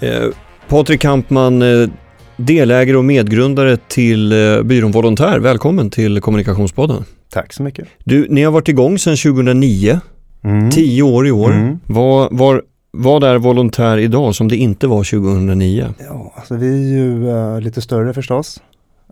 [0.00, 0.28] Eh,
[0.68, 1.88] Patrik Kampman, eh,
[2.36, 5.38] delägare och medgrundare till eh, byrån Volontär.
[5.38, 7.04] Välkommen till Kommunikationspodden.
[7.30, 7.88] Tack så mycket.
[8.04, 10.00] Du, ni har varit igång sedan 2009,
[10.42, 10.70] Mm.
[10.70, 11.52] tio år i år.
[11.52, 11.80] Mm.
[11.86, 15.86] Vad, var, vad är Volontär idag som det inte var 2009?
[15.98, 18.62] Ja, alltså vi är ju eh, lite större förstås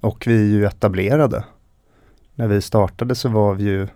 [0.01, 1.45] och vi är ju etablerade.
[2.35, 3.89] När vi startade så var vi ju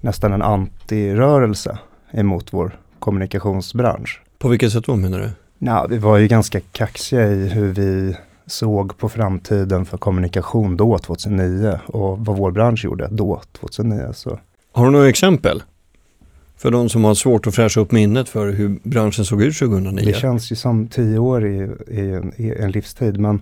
[0.00, 1.78] nästan en antirörelse
[2.12, 4.20] emot vår kommunikationsbransch.
[4.38, 5.30] På vilket sätt då menar du?
[5.58, 10.98] Ja, vi var ju ganska kaxiga i hur vi såg på framtiden för kommunikation då
[10.98, 14.12] 2009 och vad vår bransch gjorde då 2009.
[14.14, 14.38] Så
[14.72, 15.62] Har du några exempel?
[16.56, 20.04] För de som har svårt att fräscha upp minnet för hur branschen såg ut 2009.
[20.04, 23.40] Det känns ju som tio år i, i, en, i en livstid men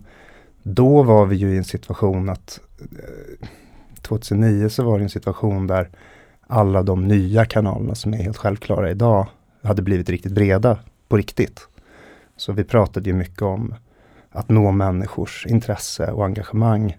[0.62, 3.48] då var vi ju i en situation att eh,
[4.02, 5.88] 2009 så var det en situation där
[6.46, 9.26] alla de nya kanalerna som är helt självklara idag
[9.62, 11.68] hade blivit riktigt breda på riktigt.
[12.36, 13.74] Så vi pratade ju mycket om
[14.30, 16.98] att nå människors intresse och engagemang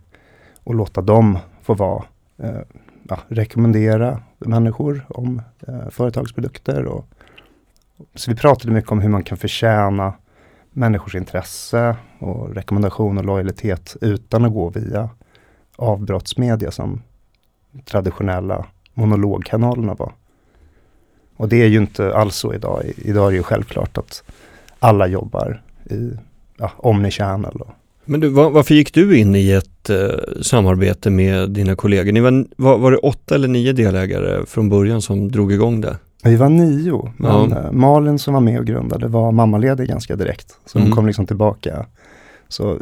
[0.63, 2.03] och låta dem få vara,
[2.37, 2.61] eh,
[3.03, 6.85] ja, rekommendera människor om eh, företagsprodukter.
[6.85, 7.05] Och,
[8.15, 10.13] så vi pratade mycket om hur man kan förtjäna
[10.71, 15.09] människors intresse och rekommendation och lojalitet utan att gå via
[15.75, 17.01] avbrottsmedia som
[17.85, 20.13] traditionella monologkanalerna var.
[21.37, 22.83] Och det är ju inte alls så idag.
[22.97, 24.23] Idag är det ju självklart att
[24.85, 26.11] alla jobbar i
[26.57, 27.59] ja, omnichannel.
[28.05, 29.97] Men du, var, varför gick du in i ett eh,
[30.41, 32.11] samarbete med dina kollegor?
[32.11, 35.97] Ni var, var, var det åtta eller nio delägare från början som drog igång det?
[36.23, 37.59] vi var nio, men Ja.
[37.65, 40.55] eh, Malin som var med och grundade var mammaledig ganska direkt.
[40.65, 40.87] Så Mm.
[40.89, 41.85] hon kom liksom tillbaka.
[42.47, 42.77] Så,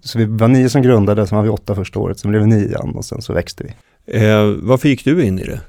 [0.00, 2.48] så vi var nio som grundade, sen var vi åtta första året, sen blev vi
[2.48, 3.70] nio igen och sen så växte vi.
[4.18, 5.60] Eh, varför gick du in i det?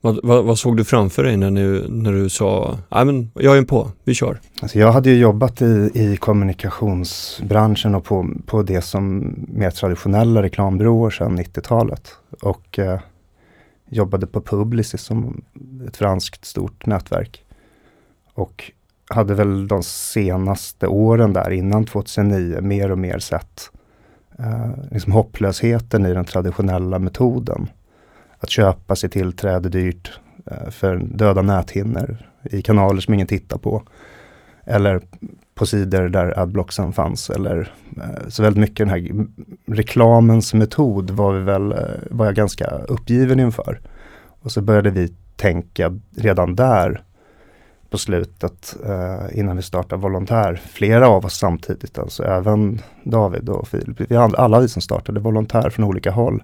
[0.00, 3.58] Vad, vad, vad såg du framför dig när du, när du sa, nej men jag
[3.58, 4.40] är på, vi kör.
[4.62, 10.42] Alltså jag hade ju jobbat i, i kommunikationsbranschen och på, på det som mer traditionella
[10.42, 12.10] reklambyråer sedan 90-talet.
[12.40, 13.00] Och eh,
[13.88, 15.42] jobbade på Publicis som
[15.88, 17.44] ett franskt stort nätverk.
[18.34, 18.72] Och
[19.08, 23.70] hade väl de senaste åren där innan 2009 mer och mer sett
[24.38, 27.68] eh, liksom hopplösheten i den traditionella metoden.
[28.40, 33.82] Att köpa sig tillträde dyrt eh, för döda näthinnor i kanaler som ingen tittar på.
[34.64, 35.00] Eller
[35.54, 37.30] på sidor där adblocksen fanns.
[37.30, 39.26] Eller, eh, så väldigt mycket den här
[39.66, 41.78] reklamens metod var, vi väl, eh,
[42.10, 43.80] var jag ganska uppgiven inför.
[44.40, 47.02] Och så började vi tänka redan där
[47.90, 50.60] på slutet eh, innan vi startade Volontär.
[50.64, 54.00] Flera av oss samtidigt, alltså även David och Filip.
[54.10, 56.42] Vi, alla vi som startade Volontär från olika håll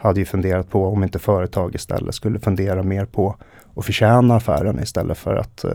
[0.00, 3.36] hade ju funderat på om inte företag istället skulle fundera mer på
[3.76, 5.70] att förtjäna affären istället för att eh,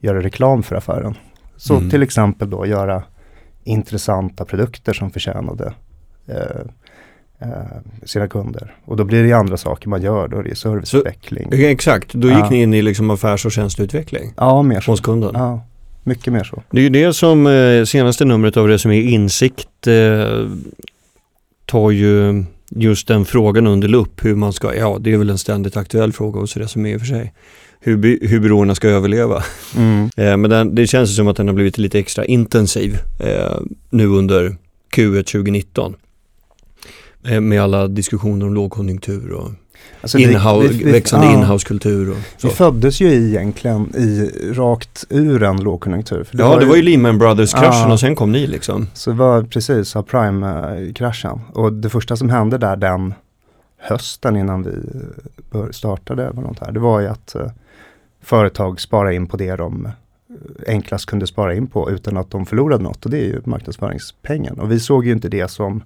[0.00, 1.14] göra reklam för affären.
[1.56, 1.90] Så Mm.
[1.90, 3.02] till exempel då göra
[3.64, 5.72] intressanta produkter som förtjänade
[6.26, 6.60] eh,
[7.38, 7.48] eh,
[8.04, 8.74] sina kunder.
[8.84, 11.48] Och då blir det ju andra saker man gör, då är det serviceutveckling.
[11.52, 12.50] Eh, Exakt, då gick Ja.
[12.50, 14.90] ni in i liksom affärs och tjänsteutveckling ja, mer så.
[14.90, 15.30] hos kunden.
[15.34, 15.60] Ja,
[16.02, 16.62] mycket mer så.
[16.70, 20.46] Det är ju det som eh, senaste numret av Resumé Insikt eh,
[21.66, 22.44] tar ju
[22.76, 26.12] just den frågan under lupp hur man ska, ja det är väl en ständigt aktuell
[26.12, 27.34] fråga hos Resumé i och för sig.
[27.80, 29.42] Hur, hur byråerna ska överleva.
[29.76, 30.10] Mm.
[30.16, 33.58] Eh, men den, det känns som att den har blivit lite extra intensiv eh,
[33.90, 34.56] nu under
[34.96, 35.94] Q1 2019.
[37.24, 39.50] Eh, med alla diskussioner om lågkonjunktur och
[40.02, 41.32] Alltså inhouse, vi- vi- växande ja.
[41.32, 42.48] inhousekultur och så.
[42.48, 46.24] Vi föddes ju egentligen i rakt ur en lågkonjunktur.
[46.24, 47.92] För Ja, det var ju Lehman Brothers-kraschen Ja.
[47.92, 48.86] och sen kom ni liksom.
[48.94, 51.40] Så det var precis subprime-kraschen.
[51.52, 53.14] Och det första som hände där den
[53.78, 54.70] hösten innan vi
[55.50, 57.46] bör- startade Volontär, det var ju att eh,
[58.22, 59.92] företag sparade in på det de eh,
[60.74, 63.04] enklast kunde spara in på utan att de förlorade något.
[63.04, 64.60] Och det är ju marknadsföringspengen.
[64.60, 65.82] Och vi såg ju inte det som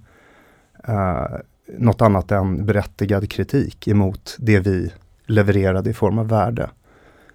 [0.87, 1.23] eh,
[1.67, 4.91] något annat än berättigad kritik emot det vi
[5.25, 6.69] levererade i form av värde.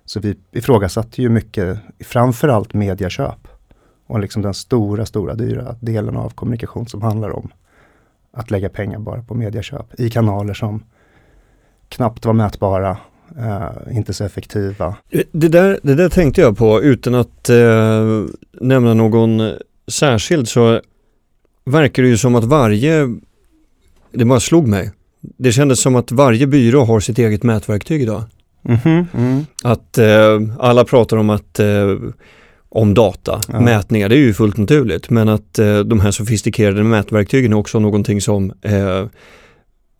[0.04, 3.48] Så vi ifrågasatte ju mycket, framförallt mediaköp.
[4.06, 7.52] Och liksom den stora, stora dyra delen av kommunikation som handlar om
[8.32, 10.82] att lägga pengar bara på medieköp i kanaler som
[11.88, 12.96] knappt var mätbara,
[13.38, 14.96] eh, inte så effektiva.
[15.32, 19.52] Det där, det där tänkte jag på utan att eh, nämna någon
[19.86, 20.80] särskild så
[21.64, 23.08] verkar det ju som att varje,
[24.12, 24.90] det bara slog mig,
[25.20, 28.22] det kändes som att varje byrå har sitt eget mätverktyg idag.
[28.64, 29.06] Mm -hmm.
[29.14, 29.46] mm.
[29.62, 31.96] Att eh, alla pratar om att eh,
[32.68, 33.60] om data, ja.
[33.60, 35.10] mätningar, det är ju fullt naturligt.
[35.10, 39.06] Men att eh, de här sofistikerade mätverktygen är också någonting som, eh,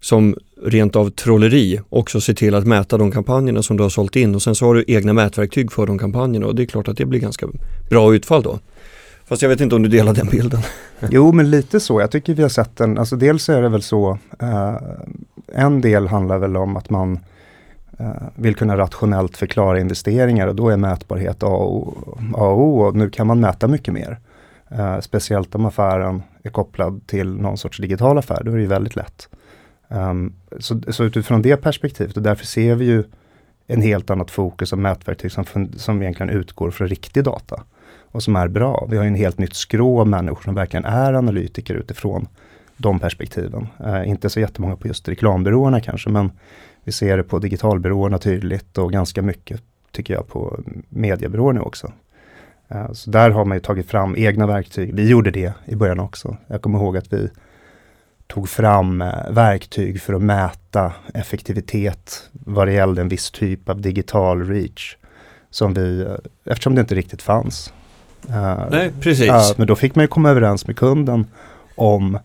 [0.00, 4.16] som rent av trolleri också ser till att mäta de kampanjerna som du har sålt
[4.16, 6.88] in och sen så har du egna mätverktyg för de kampanjerna och det är klart
[6.88, 7.46] att det blir ganska
[7.90, 8.58] bra utfall då.
[9.30, 10.60] Fast jag vet inte om du delar den bilden.
[11.10, 12.00] Jo, men lite så.
[12.00, 14.76] Jag tycker vi har sett den, alltså dels är det väl så, eh,
[15.54, 17.18] en del handlar väl om att man
[18.00, 23.10] Eh, vill kunna rationellt förklara investeringar och då är mätbarhet A och O och nu
[23.10, 24.18] kan man mäta mycket mer.
[24.78, 28.68] Uh, speciellt om affären är kopplad till någon sorts digital affär, då är det ju
[28.68, 29.28] väldigt lätt.
[29.88, 33.04] Um, så, så, utifrån det perspektivet och därför ser vi ju
[33.66, 35.44] en helt annat fokus av mätverktyg som,
[35.76, 37.62] som egentligen utgår från riktig data
[38.12, 38.87] och som är bra.
[38.90, 42.28] Vi har en helt nytt skrå av människor som verkligen är analytiker utifrån
[42.76, 43.66] de perspektiven.
[43.84, 46.31] Eh, inte så jättemånga på just reklambyråerna kanske, men
[46.84, 51.92] vi ser det på digitalbyråerna tydligt och ganska mycket tycker jag på mediebyråerna också.
[52.69, 54.94] Eh, så där har man ju tagit fram egna verktyg.
[54.94, 56.37] Vi gjorde det i början också.
[56.46, 57.28] Jag kommer ihåg att vi
[58.26, 63.81] tog fram eh, verktyg för att mäta effektivitet vad det gällde en viss typ av
[63.81, 64.96] digital reach.
[65.50, 66.14] Som vi, eh,
[66.44, 67.72] eftersom det inte riktigt fanns.
[68.70, 69.55] Nej, precis.
[69.56, 71.26] men då fick man ju komma överens med kunden
[71.75, 72.19] om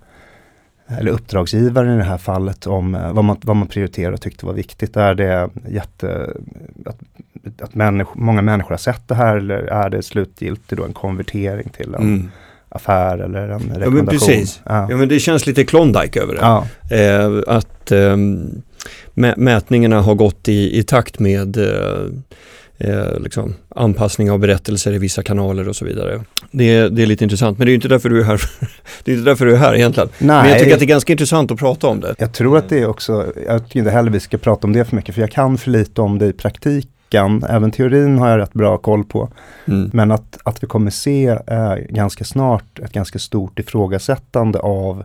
[0.87, 4.45] eller uppdragsgivaren i det här fallet om eh, vad man, vad man prioriterar och tyckte
[4.45, 4.97] var viktigt.
[4.97, 6.33] Är det jätte,
[6.85, 6.97] att,
[7.61, 11.69] att människ, många människor har sett det här eller är det slutgiltigt då en konvertering
[11.69, 12.31] till en mm.
[12.69, 13.81] affär eller en rekommendation?
[13.81, 14.61] Ja men precis.
[14.65, 14.87] Ja.
[14.89, 14.97] ja.
[14.97, 16.41] men det känns lite Klondike över det.
[16.41, 16.67] Ja.
[16.95, 18.17] Eh, att eh,
[19.35, 22.05] mätningarna har gått i, i takt med eh,
[22.77, 26.21] eh, liksom, anpassning av berättelser i vissa kanaler och så vidare.
[26.51, 28.41] Det, det är lite intressant, men det är inte därför du är här,
[29.03, 30.09] det är inte därför du är här egentligen.
[30.17, 30.41] Nej.
[30.41, 32.15] Men jag tycker att det är ganska intressant att prata om det.
[32.17, 34.85] Jag tror att det är också, jag tycker inte heller vi ska prata om det
[34.85, 37.43] för mycket, för jag kan för lite om det i praktiken.
[37.49, 39.29] Även teorin har jag rätt bra koll på.
[39.67, 39.89] Mm.
[39.93, 45.03] Men att, att vi kommer se eh, ganska snart ett ganska stort ifrågasättande av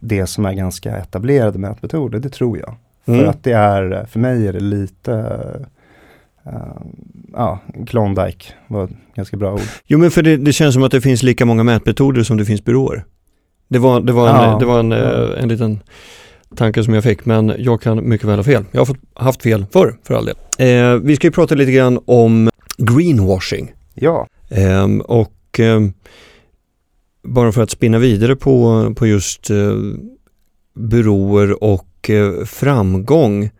[0.00, 2.74] det som är ganska etablerade mätmetoder, det tror jag.
[3.06, 3.20] Mm.
[3.20, 5.40] För att det är, för mig är det lite
[6.46, 6.52] Uh,
[7.32, 9.60] ja, Klondike var ett ganska bra ord.
[9.86, 12.44] Jo men för det, det, känns som att det finns lika många mätmetoder som det
[12.44, 13.04] finns byråer.
[13.68, 15.36] Det var, det var, en, ja, det var en, ja.
[15.36, 15.80] en liten
[16.56, 18.64] tanke som jag fick men jag kan mycket väl ha fel.
[18.72, 20.36] Jag har fått, haft fel förr för all del.
[20.58, 23.72] Eh, vi ska ju prata lite grann om greenwashing.
[23.94, 24.26] Ja.
[24.48, 25.80] Eh, och eh,
[27.22, 29.76] bara för att spinna vidare på, på just eh,
[30.74, 33.50] byråer och eh, framgång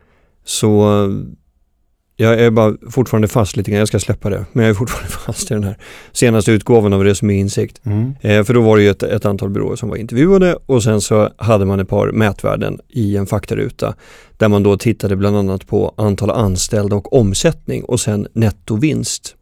[0.44, 1.08] så
[2.23, 5.13] jag är bara fortfarande fast lite grann, jag ska släppa det, men jag är fortfarande
[5.27, 5.77] fast i den här
[6.13, 7.81] senaste utgåvan av Resumé Insikt.
[7.85, 8.15] Mm.
[8.21, 11.01] Eh, för då var det ju ett, ett, antal byråer som var intervjuade och sen
[11.01, 13.95] så hade man ett par mätvärden i en faktaruta
[14.37, 19.37] där man då tittade bland annat på antal anställda och omsättning och sen nettovinst.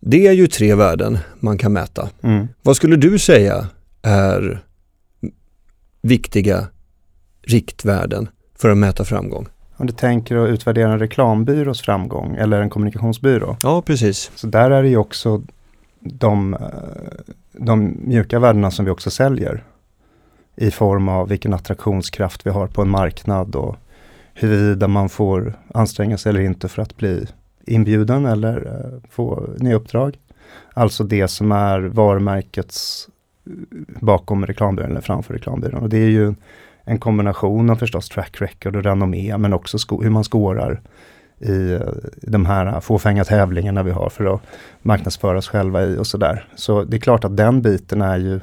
[0.00, 2.08] Det är ju tre värden man kan mäta.
[2.22, 2.48] Mm.
[2.62, 3.66] Vad skulle du säga
[4.02, 4.64] är
[6.02, 6.66] viktiga
[7.42, 8.28] riktvärden
[8.58, 9.48] för att mäta framgång?
[9.80, 13.56] Om du tänker att utvärdera en reklambyrås framgång eller en kommunikationsbyrå.
[13.62, 14.30] Ja, precis.
[14.34, 15.42] Så där är det ju också
[16.00, 16.60] de, eh,
[17.52, 19.64] de mjuka värdena som vi också säljer.
[20.56, 23.76] I form av vilken attraktionskraft vi har på en marknad och
[24.34, 27.26] huruvida man får anstränga sig eller inte för att bli
[27.66, 30.18] inbjuden eller uh, få nya uppdrag.
[30.74, 33.08] Alltså det som är varumärkets
[33.46, 33.52] eh,
[34.00, 35.82] bakom reklambyrån eller framför reklambyrån.
[35.82, 36.34] Och det är ju
[36.84, 40.80] en kombination av förstås track record och renommé, men också hur man skårar
[41.40, 41.78] i
[42.22, 44.40] de här fåfänga tävlingarna vi har för att
[44.82, 46.48] marknadsföra oss själva i och sådär.
[46.54, 48.40] Så det är klart att den biten är ju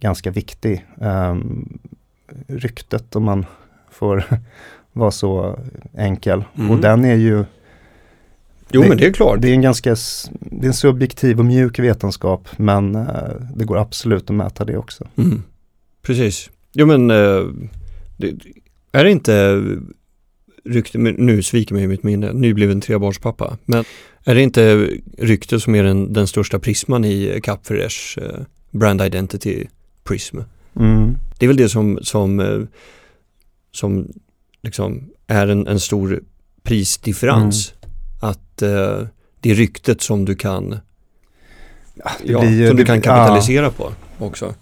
[0.00, 0.86] ganska viktig.
[0.96, 1.78] Um,
[2.46, 3.46] ryktet om man
[3.90, 4.24] får
[4.92, 5.58] vara så
[5.94, 6.44] enkel.
[6.58, 6.70] Mm.
[6.70, 7.44] Och den är ju
[8.70, 9.40] Jo det, men det är klart.
[9.40, 9.96] Det är en ganska
[10.30, 13.06] det är en subjektiv och mjuk vetenskap men uh,
[13.54, 15.06] det går absolut att mäta det också.
[15.16, 15.42] Mm.
[16.02, 16.50] Precis.
[16.78, 17.44] Jo men, eh,
[18.92, 19.62] är det inte
[20.64, 23.84] rykte, nu sviker mig mitt minne, nybliven trebarnspappa, men
[24.24, 29.66] är det inte rykte som är den, den största prisman i Capfresh eh, brand identity
[30.04, 30.38] prism?
[30.76, 31.16] Mm.
[31.38, 32.60] Det är väl det som, som, eh,
[33.72, 34.12] som
[34.62, 36.22] liksom är en, en stor
[36.62, 37.74] prisdifferens.
[37.82, 38.30] Mm.
[38.30, 39.06] Att eh,
[39.40, 40.80] det är ryktet som du kan,
[41.94, 43.70] ja, ja, som du kan kapitalisera ja.
[43.70, 43.92] på
[44.24, 44.54] också.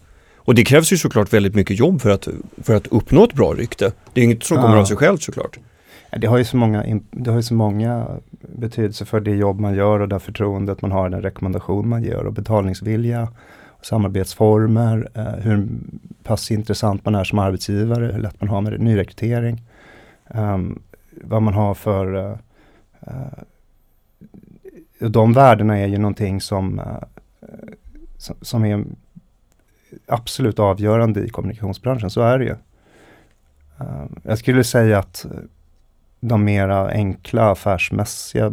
[0.46, 2.28] Och det krävs ju såklart väldigt mycket jobb för att,
[2.62, 3.92] för att uppnå ett bra rykte.
[4.12, 4.80] Det är inget som kommer Ja.
[4.80, 5.58] av sig självt såklart.
[6.18, 8.06] Det har ju så många, det har ju så många
[8.40, 12.26] betydelser för det jobb man gör och det förtroendet man har, den rekommendation man ger
[12.26, 13.28] och betalningsvilja,
[13.82, 15.68] samarbetsformer, eh, hur
[16.22, 19.62] pass intressant man är som arbetsgivare, hur lätt man har med nyrekrytering,
[20.30, 20.78] ehm,
[21.10, 22.32] vad man har för eh,
[23.00, 23.42] eh,
[25.08, 26.80] de värdena är ju någonting som,
[28.18, 28.84] som, som är
[30.06, 32.54] absolut avgörande i kommunikationsbranschen, så är det ju.
[33.80, 35.26] Eh, jag skulle säga att
[36.20, 38.52] de mera enkla affärsmässiga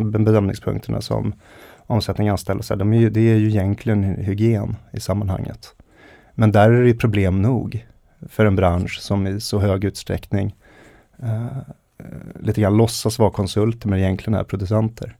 [0.00, 1.32] bedömningspunkterna som
[1.86, 5.74] omsättning anställda, så de är ju, det är ju egentligen hy- hygien i sammanhanget.
[6.34, 7.86] Men där är det problem nog
[8.28, 10.54] för en bransch som i så hög utsträckning
[11.22, 11.46] eh,
[11.98, 12.04] eh,
[12.40, 15.16] lite grann låtsas vara konsulter men egentligen är producenter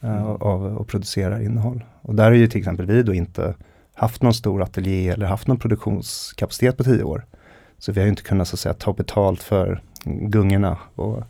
[0.00, 0.26] eh, Mm.
[0.26, 1.84] av och producerar innehåll.
[2.02, 3.54] Och där är ju till exempel vi då inte
[3.96, 7.24] haft någon stor ateljé eller haft någon produktionskapacitet på tio år.
[7.78, 10.78] Så vi har ju inte kunnat så att säga ta betalt för gungorna.
[10.94, 11.22] Och,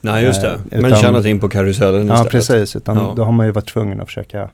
[0.00, 0.48] Nej, just det.
[0.52, 2.32] Eh, Men utan- tjänat in på karusellen ja, istället.
[2.32, 2.76] precis.
[2.76, 3.12] Utan Ja.
[3.16, 4.50] då har man ju varit tvungen att försöka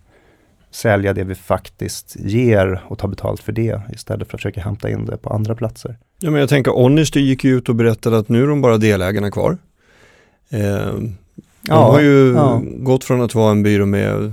[0.71, 4.91] sälja det vi faktiskt ger och ta betalt för det istället för att försöka hämta
[4.91, 5.97] in det på andra platser.
[6.19, 8.77] Ja, men jag tänker Honesty gick ju ut och berättade att nu är de bara
[8.79, 9.59] delägarna kvar.
[10.51, 11.17] Eh, de
[11.63, 12.63] Ja, har ju ja.
[12.65, 14.33] gått från att vara en byrå med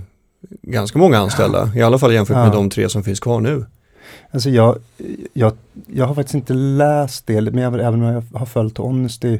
[0.62, 3.66] ganska många anställda, i alla fall jämfört med de tre som finns kvar nu.
[4.32, 4.78] Alltså jag,
[5.34, 5.54] jag,
[5.88, 9.40] jag har faktiskt inte läst det, men jag, även om jag har följt Honesty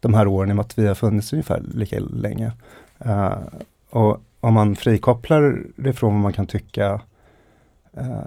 [0.00, 2.52] de här åren i och med att vi har funnits ungefär lika länge.
[2.98, 3.32] Eh,
[3.90, 7.00] och om man frikopplar det från vad man kan tycka
[7.92, 8.18] eh,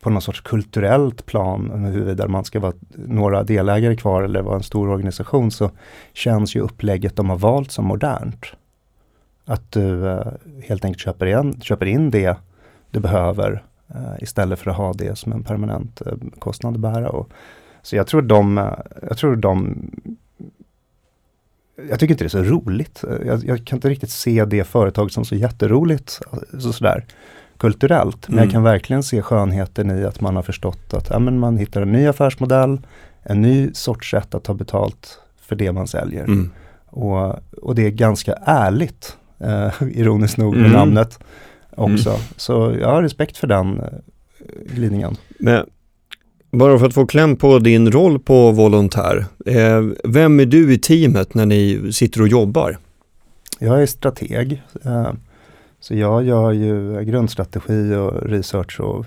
[0.00, 4.62] på någon sorts kulturellt plan, huruvida man ska vara några delägare kvar eller vara en
[4.62, 5.70] stor organisation, så
[6.12, 8.46] känns ju upplägget de har valt som modernt.
[9.44, 10.26] Att du eh,
[10.64, 12.36] helt enkelt köper in, köper in det
[12.90, 17.08] du behöver eh, istället för att ha det som en permanent eh, kostnad att bära.
[17.10, 17.28] Och,
[17.82, 18.72] så jag tror de, eh,
[19.08, 19.76] jag tror de
[21.88, 23.04] jag tycker inte det är så roligt.
[23.04, 27.04] Eh, Jag, jag kan inte riktigt se det företaget som så jätteroligt eh, så sådär
[27.56, 28.28] kulturellt.
[28.28, 28.44] Men Mm.
[28.44, 31.82] jag kan verkligen se skönheten i att man har förstått att ja, men man hittar
[31.82, 32.80] en ny affärsmodell,
[33.22, 36.24] en ny sorts sätt att ta betalt för det man säljer.
[36.24, 36.50] Mm.
[36.86, 40.72] Och, och det är ganska ärligt, eh, ironiskt nog med Mm.
[40.72, 41.18] namnet
[41.76, 42.16] också.
[42.36, 43.86] Så jag har respekt för den eh,
[44.74, 45.16] glidningen.
[45.38, 45.66] Men
[46.50, 50.78] bara för att få kläm på din roll på volontär, eh, vem är du i
[50.78, 52.78] teamet när ni sitter och jobbar?
[53.58, 55.12] Jag är strateg, eh,
[55.80, 59.06] så jag gör ju grundstrategi och research och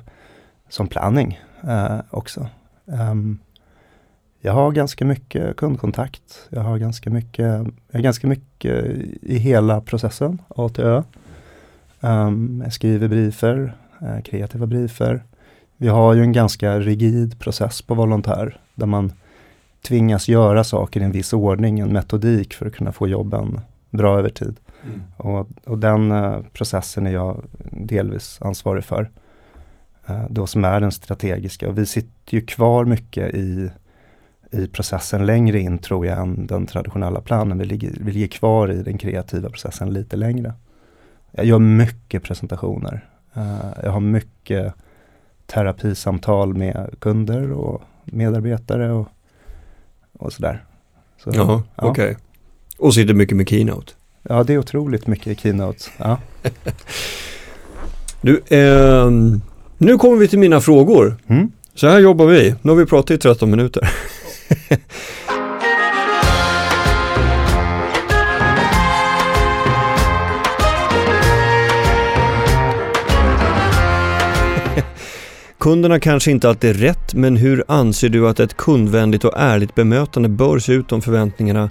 [0.70, 2.48] som planning eh, också.
[2.94, 3.40] Ehm,
[4.46, 6.48] jag har ganska mycket kundkontakt.
[6.50, 8.86] Jag har ganska mycket, jag ganska mycket
[9.22, 11.04] i hela processen, A till Ö.
[12.02, 15.24] Ehm, jag skriver briefer, eh, kreativa briefer.
[15.78, 19.12] Vi har ju en ganska rigid process på volontär, där man
[19.82, 23.60] tvingas göra saker i en viss ordning, en metodik för att kunna få jobben
[23.90, 24.56] bra över tid.
[25.18, 29.10] Och, och den eh, processen är jag delvis ansvarig för.
[30.08, 31.70] Eh, då som är den strategiska.
[31.70, 33.70] Och vi sitter ju kvar mycket i,
[34.52, 37.58] i processen längre in tror jag än den traditionella planen.
[37.58, 40.54] Vi ligger, vi ligger kvar i den kreativa processen lite längre.
[41.32, 43.10] Jag gör mycket presentationer.
[43.34, 44.74] Eh, jag har mycket
[45.46, 49.08] terapisamtal med kunder och medarbetare och,
[50.14, 50.64] och sådär.
[51.24, 51.84] Så, Jaha, ja.
[51.84, 52.18] okej.
[52.78, 53.94] Och sitter mycket med Keynote.
[54.24, 55.84] ja, det är otroligt mycket i keynote.
[55.98, 56.18] Ja.
[58.22, 59.42] Du, ehm,
[59.78, 61.16] nu kommer vi till mina frågor.
[61.28, 61.52] Mm.
[61.76, 62.56] Så här jobbar vi.
[62.62, 63.90] Nu har vi pratat i 13 minuter.
[75.60, 79.76] Kunderna kanske inte alltid är rätt, men hur anser du att ett kundvänligt och ärligt
[79.76, 81.70] bemötande bör se ut om förväntningarna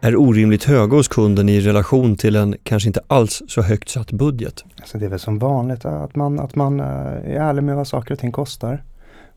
[0.00, 4.12] är orimligt höga hos kunden i relation till en kanske inte alls så högt satt
[4.12, 4.64] budget?
[4.76, 7.88] Alltså det är väl som vanligt att man, att man eh, är ärlig med vad
[7.88, 8.82] saker och ting kostar.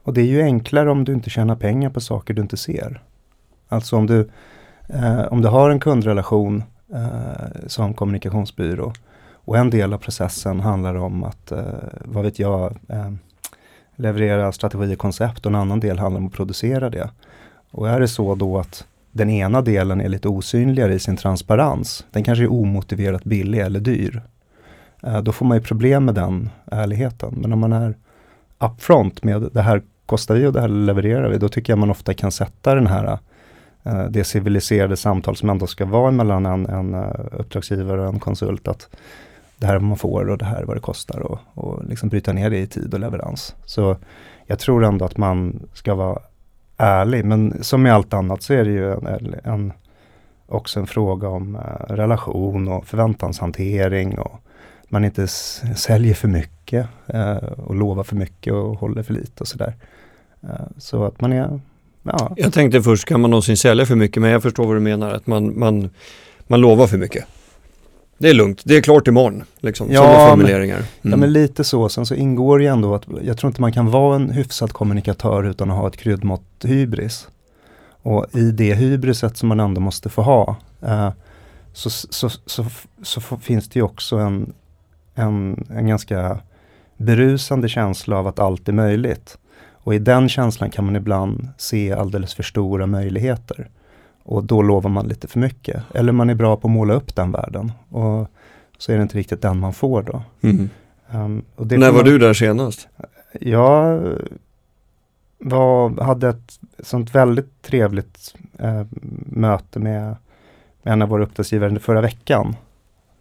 [0.07, 3.01] Och det är ju enklare om du inte tjänar pengar på saker du inte ser.
[3.67, 4.29] Alltså om du,
[4.87, 8.93] eh, om du har en kundrelation eh, som kommunikationsbyrå
[9.33, 11.63] och en del av processen handlar om att, eh,
[12.05, 13.11] vad vet jag, eh,
[13.95, 17.09] leverera strategi och koncept och en annan del handlar om att producera det.
[17.71, 22.05] Och är det så då att den ena delen är lite osynligare i sin transparens,
[22.11, 24.21] den kanske är omotiverat billig eller dyr,
[25.03, 27.33] eh, då får man ju problem med den ärligheten.
[27.37, 27.97] Men om man är
[28.59, 31.91] upfront med det här kostar vi och det här levererar vi, då tycker jag man
[31.91, 33.19] ofta kan sätta den här
[33.83, 38.19] eh, det civiliserade samtal som ändå ska vara mellan en, en eh, uppdragsgivare och en
[38.19, 38.67] konsult.
[38.67, 38.89] Att
[39.57, 41.85] det här är vad man får och det här är vad det kostar och, och
[41.85, 43.55] liksom bryta ner det i tid och leverans.
[43.65, 43.97] Så
[44.45, 46.19] jag tror ändå att man ska vara
[46.77, 49.73] ärlig, men som med allt annat så är det ju en, en
[50.47, 54.41] också en fråga om uh, relation och förväntanshantering och
[54.89, 59.47] man inte säljer för mycket eh, och lovar för mycket och håller för lite och
[59.47, 59.73] sådär.
[60.43, 61.59] Uh, så att man är,
[62.03, 62.33] ja.
[62.37, 64.21] Jag tänkte först, kan man någonsin sälja för mycket?
[64.21, 65.89] Men jag förstår vad du menar, att man, man,
[66.47, 67.25] man lovar för mycket.
[68.17, 69.43] Det är lugnt, det är klart imorgon.
[69.59, 70.77] Liksom, ja, sådana formuleringar.
[70.77, 70.87] Mm.
[71.01, 73.91] Ja men lite så, sen så ingår ju ändå att jag tror inte man kan
[73.91, 77.27] vara en hyfsad kommunikatör utan att ha ett kryddmått hybris.
[78.01, 81.09] Och i det hybriset som man ändå måste få ha eh,
[81.73, 82.65] så, så, så,
[83.01, 84.53] så, finns det ju också en,
[85.15, 86.39] en, en ganska
[86.97, 89.37] berusande känsla av att allt är möjligt.
[89.87, 93.69] Och i den känslan kan man ibland se alldeles för stora möjligheter.
[94.23, 95.83] Och då lovar man lite för mycket.
[95.93, 97.71] Eller man är bra på att måla upp den världen.
[97.89, 98.27] Och
[98.77, 100.23] så är det inte riktigt den man får då.
[100.41, 100.69] Mm.
[101.11, 102.87] Um, När var man, du där senast?
[103.41, 104.03] Jag
[105.37, 108.85] var, hade ett sånt väldigt trevligt eh,
[109.25, 110.15] möte med,
[110.83, 112.55] med en av våra uppdragsgivare förra veckan.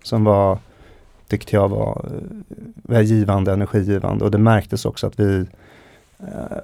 [0.02, 0.58] Som var,
[1.28, 2.08] tyckte jag var,
[2.74, 5.46] var givande, energigivande och det märktes också att vi eh,
[6.18, 6.58] Eh,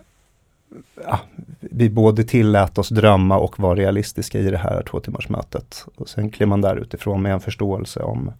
[1.06, 1.20] ja,
[1.60, 5.86] vi både tillät oss drömma och var realistiska i det här två timmars mötet.
[5.96, 8.32] Och sen klev man där utifrån med en förståelse om,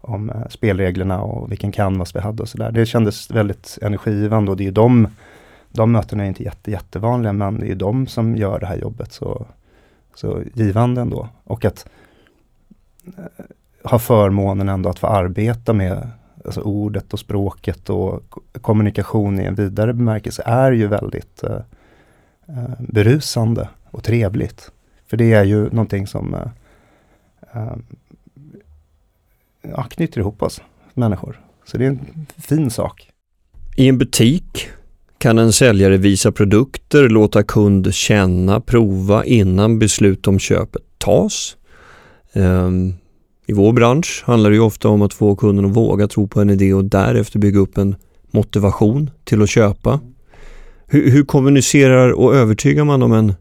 [0.00, 2.72] om eh, spelreglerna och vilken canvas vi hade och sådär.
[2.72, 5.08] Det kändes väldigt energigivande och det är de,
[5.68, 9.12] de mötena är inte jätte, jättevanliga men det är de som gör det här jobbet
[9.12, 9.46] så,
[10.14, 11.28] så givande ändå.
[11.44, 11.88] Och att
[13.06, 13.44] eh,
[13.84, 16.10] ha förmånen ändå att få arbeta med
[16.46, 18.22] alltså ordet och språket och
[18.60, 21.60] kommunikation i en vidare bemärkelse är ju väldigt eh,
[22.48, 24.70] eh, berusande och trevligt.
[25.06, 26.48] För det är ju någonting som eh,
[27.54, 27.76] eh,
[29.62, 30.62] ja, knyter ihop oss
[30.94, 31.40] människor.
[31.64, 33.10] Så det är en fin sak.
[33.76, 34.68] I en butik
[35.18, 41.56] kan en säljare visa produkter, låta kund känna, prova innan beslut om köpet tas.
[42.32, 42.94] Um,
[43.48, 46.40] i vår bransch handlar det ju ofta om att få kunden att våga tro på
[46.40, 47.96] en idé och därefter bygga upp en
[48.30, 50.00] motivation till att köpa.
[50.86, 53.34] Hur, hur kommunicerar och övertygar man om en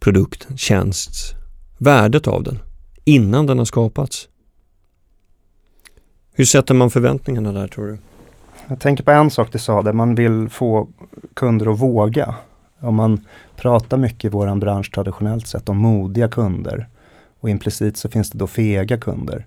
[0.00, 1.34] produkt, tjänst,
[1.78, 2.58] värdet av den
[3.04, 4.28] innan den har skapats?
[6.32, 7.98] Hur sätter man förväntningarna där tror du?
[8.68, 10.88] Jag tänker på en sak du sa där man vill få
[11.34, 12.34] kunder att våga.
[12.80, 13.24] Om man
[13.56, 16.88] pratar mycket i vår bransch traditionellt sett om modiga kunder
[17.40, 19.46] och implicit så finns det då fega kunder.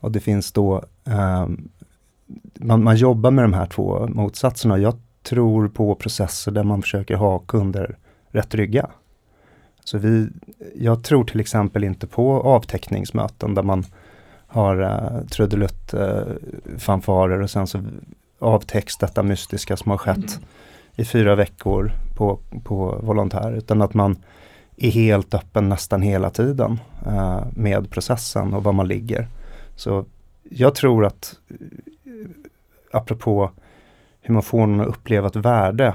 [0.00, 1.46] Och det finns då, eh,
[2.54, 4.78] man, man jobbar med de här två motsatserna.
[4.78, 7.96] Jag tror på processer där man försöker ha kunder
[8.30, 8.90] rätt rygga.
[9.84, 10.28] Så vi,
[10.74, 13.84] jag tror till exempel inte på avteckningsmöten där man
[14.46, 16.20] har uh, trudelutt uh,
[16.78, 17.82] fanfarer och sen så
[18.38, 20.48] avtext detta mystiska som har skett mm.
[20.94, 23.52] i fyra veckor på, på volontär.
[23.52, 24.16] Utan att man
[24.76, 29.28] är helt öppen nästan hela tiden uh, med processen och var man ligger.
[29.76, 30.04] Så
[30.50, 31.34] jag tror att,
[32.92, 33.50] apropå
[34.20, 35.94] hur man får någon att uppleva ett värde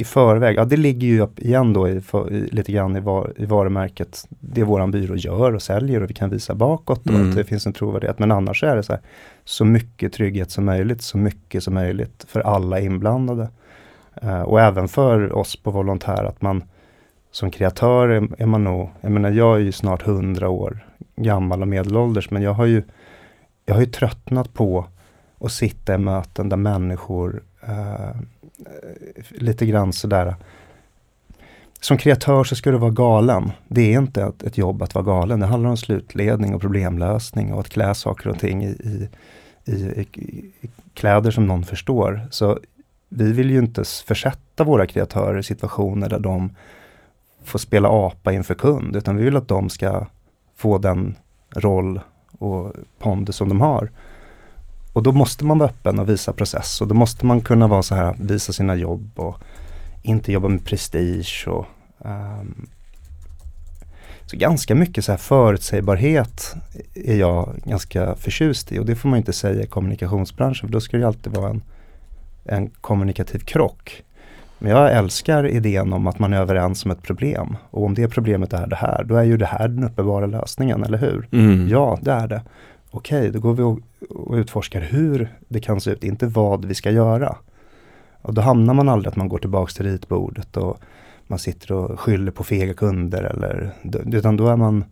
[0.00, 0.56] i förväg.
[0.56, 3.44] Ja, det ligger ju upp igen då i, för, i, lite grann i, var, i
[3.44, 4.26] varumärket.
[4.28, 7.30] Det våran byrå gör och säljer och vi kan visa bakåt och mm.
[7.30, 8.18] att det finns en trovärdighet.
[8.18, 9.02] Men annars är det så här,
[9.44, 13.48] så mycket trygghet som möjligt, så mycket som möjligt för alla inblandade.
[14.22, 16.62] Eh, och även för oss på volontär att man
[17.30, 20.78] som kreatör är, är, man nog, jag menar jag är ju snart hundra år
[21.16, 22.82] gammal och medelålders men jag har ju,
[23.64, 24.86] jag har ju tröttnat på
[25.40, 28.16] att sitta i möten där människor eh,
[29.30, 30.34] lite grann sådär
[31.80, 33.52] som kreatör så ska du vara galen.
[33.68, 35.40] Det är inte ett, ett, jobb att vara galen.
[35.40, 39.08] Det handlar om slutledning och problemlösning och att klä saker och ting i, i,
[39.64, 39.72] i,
[40.60, 42.28] i kläder som någon förstår.
[42.30, 42.58] Så
[43.12, 46.56] vi vill ju inte försätta våra kreatörer i situationer där de
[47.44, 50.06] får spela apa inför kund, utan vi vill att de ska
[50.56, 51.16] få den
[51.56, 52.00] roll
[52.38, 53.90] och pondus som de har.
[54.92, 57.82] Och då måste man vara öppen och visa process och då måste man kunna vara
[57.82, 59.38] så här, visa sina jobb och
[60.02, 61.66] inte jobba med prestige och
[61.98, 62.68] um,
[64.26, 66.54] så ganska mycket så här förutsägbarhet
[66.94, 70.80] är jag ganska förtjust i och det får man inte säga i kommunikationsbranschen för då
[70.80, 71.62] ska det alltid vara en,
[72.44, 74.02] en kommunikativ krock.
[74.58, 78.08] Men jag älskar idén om att man är överens om ett problem och om det
[78.08, 81.28] problemet är det här, då är ju det här den uppenbara lösningen, eller hur?
[81.32, 81.68] Mm.
[81.68, 82.42] Ja, det är det
[82.90, 83.78] okej, då går vi och,
[84.10, 87.36] och utforskar hur det kan se ut, inte vad vi ska göra.
[88.22, 90.80] Och då hamnar man aldrig att man går tillbaks till ritbordet och
[91.26, 93.70] man sitter och skyller på fega kunder eller
[94.16, 94.84] utan då är man,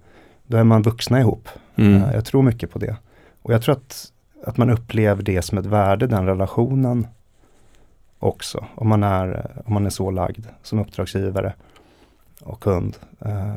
[0.47, 1.49] då är man vuxna ihop.
[1.77, 2.03] Mm.
[2.15, 2.97] Jag tror mycket på det.
[3.43, 4.13] och jag tror att,
[4.45, 7.07] att man upplever det som ett värde, den relationen
[8.19, 8.67] också.
[8.75, 11.53] Om man är, om man är så lagd som uppdragsgivare
[12.41, 12.97] och kund.
[13.21, 13.55] Eh,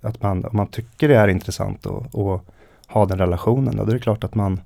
[0.00, 2.42] att man, om man tycker det är intressant att
[2.86, 4.60] ha den relationen, då är det klart att man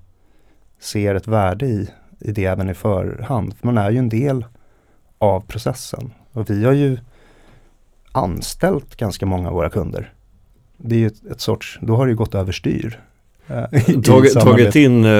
[0.78, 3.54] ser ett värde i, i det även i förhand.
[3.56, 4.44] För man är ju en del
[5.18, 6.12] av processen.
[6.32, 6.98] Och vi har ju
[8.12, 10.12] anställt ganska många av våra kunder.
[10.76, 13.00] Det är ju ett, ett sorts, då har det ju gått överstyr.
[13.48, 15.10] Eh, tagit, tagit in eh,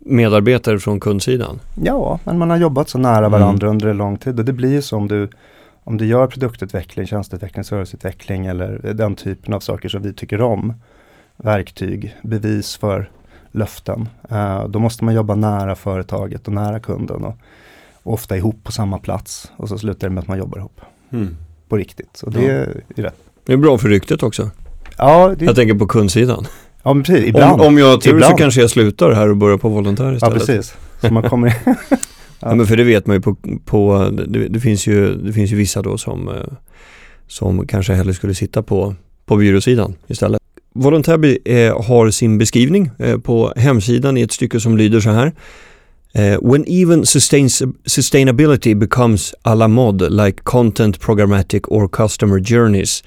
[0.00, 1.60] medarbetare från kundsidan?
[1.82, 3.76] Ja, men man har jobbat så nära varandra mm.
[3.76, 5.28] under en lång tid och det blir ju så om du
[5.84, 10.74] om du gör produktutveckling, tjänsteutveckling, serviceutveckling eller den typen av saker som vi tycker om,
[11.36, 13.10] verktyg, bevis för
[13.50, 17.36] löften, eh, då måste man jobba nära företaget och nära kunden och,
[18.02, 20.80] och, ofta ihop på samma plats och så slutar det med att man jobbar ihop.
[21.10, 21.36] Mm.
[21.68, 22.52] På riktigt, och det ja.
[22.96, 23.16] är rätt.
[23.44, 24.50] Det är bra för ryktet också.
[24.98, 25.44] Ja, det...
[25.44, 26.46] Jag tänker på kundsidan.
[26.84, 27.28] Ja, men precis.
[27.28, 27.60] Ibland.
[27.60, 30.34] Om, om jag har tur så kanske jag slutar här och börjar på volontär istället.
[30.34, 30.74] Ja, precis.
[31.00, 31.74] Så man kommer Ja.
[32.40, 32.54] ja.
[32.54, 35.56] men för det vet man ju på, på det, det, finns ju, det finns ju
[35.56, 36.34] vissa då som, eh,
[37.28, 38.94] som kanske hellre skulle sitta på,
[39.26, 40.40] på byråsidan istället.
[40.74, 45.32] Volontärby eh, har sin beskrivning eh, på hemsidan i ett stycke som lyder så här.
[46.18, 47.04] Uh, when even
[47.86, 53.02] sustainability becomes a la mode like content programmatic or customer journeys,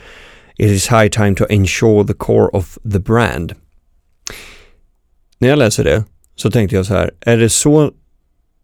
[0.60, 3.56] it is high time to ensure the core of the brand.
[5.38, 6.04] När jag läser det
[6.36, 7.92] så tänkte jag så här, är det så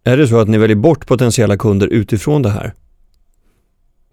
[0.03, 2.73] är det så att ni väljer bort potentiella kunder utifrån det här?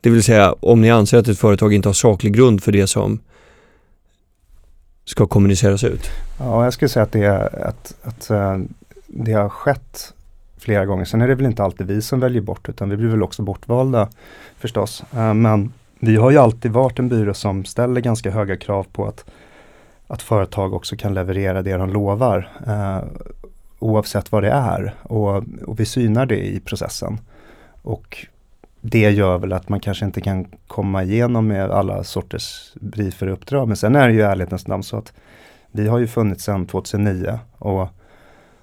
[0.00, 2.86] Det vill säga om ni anser att ett företag inte har saklig grund för det
[2.86, 3.20] som
[5.04, 6.10] ska kommuniceras ut?
[6.38, 8.58] Ja, jag skulle säga att det, är, att, att eh,
[9.06, 10.14] det har skett
[10.58, 11.04] flera gånger.
[11.04, 13.42] Sen är det väl inte alltid vi som väljer bort utan vi blir väl också
[13.42, 14.08] bortvalda
[14.58, 15.04] förstås.
[15.12, 19.06] Eh, men vi har ju alltid varit en byrå som ställer ganska höga krav på
[19.06, 19.24] att,
[20.10, 22.48] att företag också kan leverera det de lovar.
[22.66, 23.02] eh,
[23.78, 24.94] oavsett vad det är.
[25.02, 27.18] Och, och vi synar det i processen.
[27.82, 28.26] Och
[28.80, 33.32] det gör väl att man kanske inte kan komma igenom med alla sorters briefer och
[33.32, 33.68] uppdrag.
[33.68, 35.12] Men sen är det ju ärlighetens namn så att
[35.72, 37.88] vi har ju funnits sedan 2009 och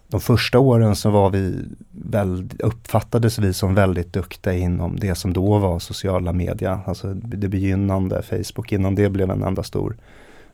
[0.07, 5.33] de första åren så var vi väldigt, uppfattades vi som väldigt duktiga inom det som
[5.33, 9.95] då var sociala media, alltså det begynnande Facebook, innan det blev en enda stor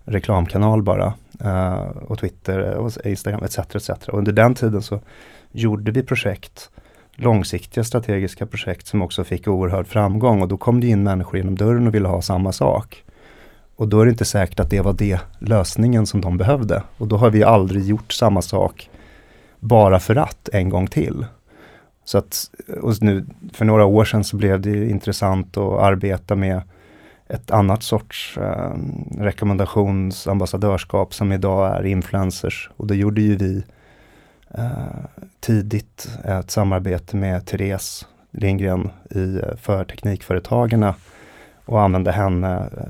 [0.05, 1.13] reklamkanal bara.
[1.45, 3.57] Uh, och Twitter och Instagram etc.
[3.57, 3.89] etc.
[3.89, 4.99] Och under den tiden så
[5.51, 6.69] gjorde vi projekt,
[7.15, 11.55] långsiktiga strategiska projekt som också fick oerhörd framgång och då kom det in människor genom
[11.55, 13.03] dörren och ville ha samma sak.
[13.75, 16.83] Och då är det inte säkert att det var det lösningen som de behövde.
[16.97, 18.89] Och då har vi aldrig gjort samma sak
[19.59, 21.25] bara för att en gång till.
[22.05, 22.49] Så att
[22.81, 26.61] och nu, för några år sedan så blev det intressant att arbeta med
[27.27, 28.73] ett annat sorts eh,
[29.17, 32.69] rekommendationsambassadörskap som idag är influencers.
[32.77, 33.63] Och då gjorde ju vi
[34.49, 35.05] eh,
[35.39, 40.95] tidigt ett samarbete med Therese Lindgren i, eh, för Teknikföretagarna
[41.65, 42.83] och använde henne eh,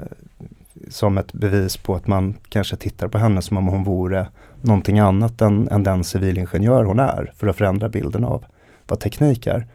[0.89, 4.28] som ett bevis på att man kanske tittar på henne som om hon vore
[4.62, 8.46] någonting annat än, än den civilingenjör hon är för att förändra bilden av
[8.88, 9.67] vad teknik är.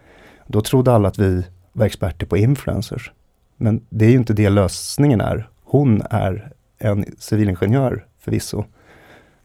[0.47, 3.13] Då trodde alla att vi var experter på influencers.
[3.59, 5.49] Men det är ju inte det lösningen är.
[5.65, 8.65] Hon är en civilingenjör förvisso.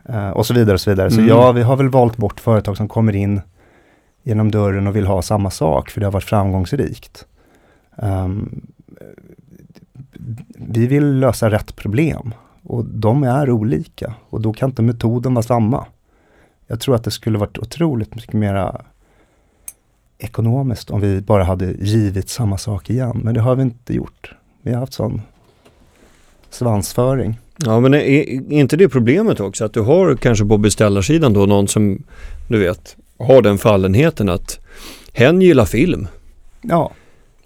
[0.10, 1.08] Uh, och så vidare och så vidare.
[1.08, 1.26] Mm.
[1.26, 3.41] Så ja, vi har väl valt bort företag som kommer in
[4.23, 7.26] genom dörren och vill ha samma sak för det har varit framgångsrikt.
[7.95, 8.62] Um,
[10.56, 15.43] vi vill lösa rätt problem och de är olika och då kan inte metoden vara
[15.43, 15.86] samma.
[16.67, 18.82] Jag tror att det skulle varit otroligt mycket mera
[20.17, 23.21] ekonomiskt om vi bara hade givit samma sak igen.
[23.23, 24.32] Men det har vi inte gjort.
[24.62, 25.21] Vi har haft sån
[26.49, 27.39] svansföring.
[27.58, 31.45] Ja men är, är inte det problemet också att du har kanske på beställarsidan då
[31.45, 32.04] någon som
[32.47, 34.60] du vet har den fallenheten att
[35.13, 36.08] hen gillar film.
[36.62, 36.91] Ja.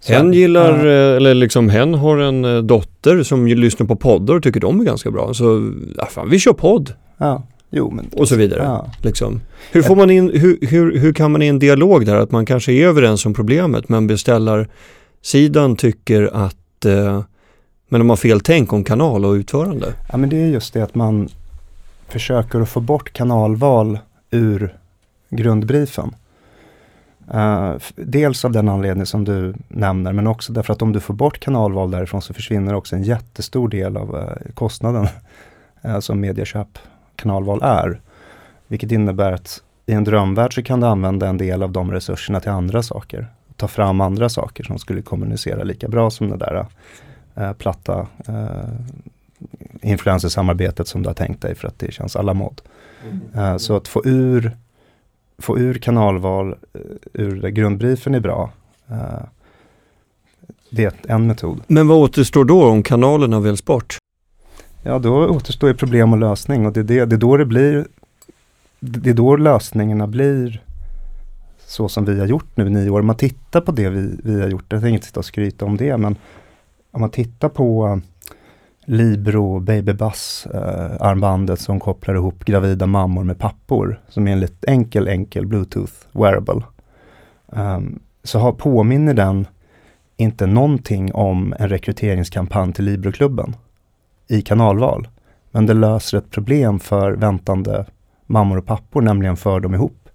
[0.08, 1.16] Hen gillar, ja.
[1.16, 4.86] eller liksom hen har en eh, dotter som lyssnar på poddar och tycker de är
[4.86, 5.34] ganska bra.
[5.34, 6.94] Så ja, fan, vi kör podd.
[7.18, 7.44] Ja.
[7.70, 8.64] Jo, men, och så vidare.
[8.64, 8.92] Ja.
[9.02, 9.42] Liksom.
[9.72, 12.46] Hur, får man in, hur, hur, hur kan man i en dialog där att man
[12.46, 17.22] kanske är överens om problemet men beställarsidan tycker att eh,
[17.90, 19.94] men de har fel tänk om kanal och utförande?
[20.12, 21.30] Ja men det är just det att man
[22.08, 24.00] försöker att få bort kanalval
[24.32, 24.78] ur
[25.30, 26.16] grundbriefen.
[27.34, 31.14] Uh, dels av den anledning som du nämner men också därför att om du får
[31.14, 35.08] bort kanalval därifrån så försvinner också en jättestor del av uh, kostnaden
[35.86, 36.68] uh, som medieköp
[37.18, 38.02] kanalval är.
[38.68, 42.40] Vilket innebär att i en drömvärld så kan du använda en del av de resurserna
[42.40, 43.28] till andra saker.
[43.56, 46.66] Ta fram andra saker som skulle kommunicera lika bra som den där
[47.36, 48.36] äh, platta äh,
[49.82, 52.62] influencersamarbetet som du har tänkt dig för att det känns alla mod.
[53.34, 53.60] Mm.
[53.60, 54.58] Så att få ur,
[55.38, 56.56] få ur kanalval
[57.14, 58.52] ur grundbriefen är bra.
[60.70, 61.62] Det är en metod.
[61.68, 63.98] Men vad återstår då om kanalerna väljs bort?
[64.88, 67.46] Ja, då återstår ju problem och lösning och det är, det, det är då det
[67.46, 67.88] blir
[68.80, 70.64] det är då lösningarna blir
[71.58, 73.00] så som vi har gjort nu i nio år.
[73.00, 75.66] Om man tittar på det vi, vi har gjort, jag tänker inte sitta och skryta
[75.66, 76.16] om det, men
[76.92, 77.98] om man tittar på eh,
[78.86, 84.68] Libro Babybus eh, armbandet som kopplar ihop gravida mammor med pappor, som är en lite
[84.68, 86.62] enkel, enkel bluetooth wearable.
[87.46, 89.48] Um, så har, påminner den
[90.18, 93.56] inte någonting om en rekryteringskampanj till Libroklubben
[94.28, 95.08] i kanalval.
[95.52, 97.86] Men det löser ett problem för väntande
[98.26, 100.10] mammor och pappor, nämligen för dem ihop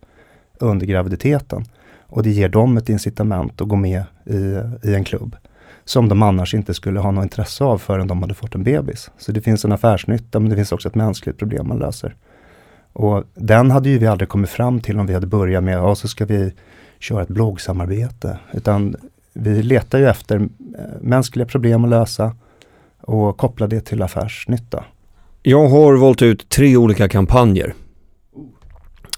[0.58, 1.64] under graviditeten.
[2.00, 5.36] Och det ger dem ett incitament att gå med i, i en klubb
[5.84, 9.10] som de annars inte skulle ha något intresse av förrän de hade fått en bebis.
[9.18, 12.14] Så det finns en affärsnytta men det finns också ett mänskligt problem man löser.
[12.92, 15.94] Och den hade ju vi aldrig kommit fram till om vi hade börjat med, ja
[15.94, 16.52] så ska vi
[16.98, 18.38] köra ett bloggsamarbete.
[18.52, 18.96] Utan
[19.32, 20.48] vi letar ju efter eh,
[21.00, 22.36] mänskliga problem att lösa
[23.02, 24.84] och koppla det till affärsnytta.
[25.42, 27.74] Jag har valt ut tre olika kampanjer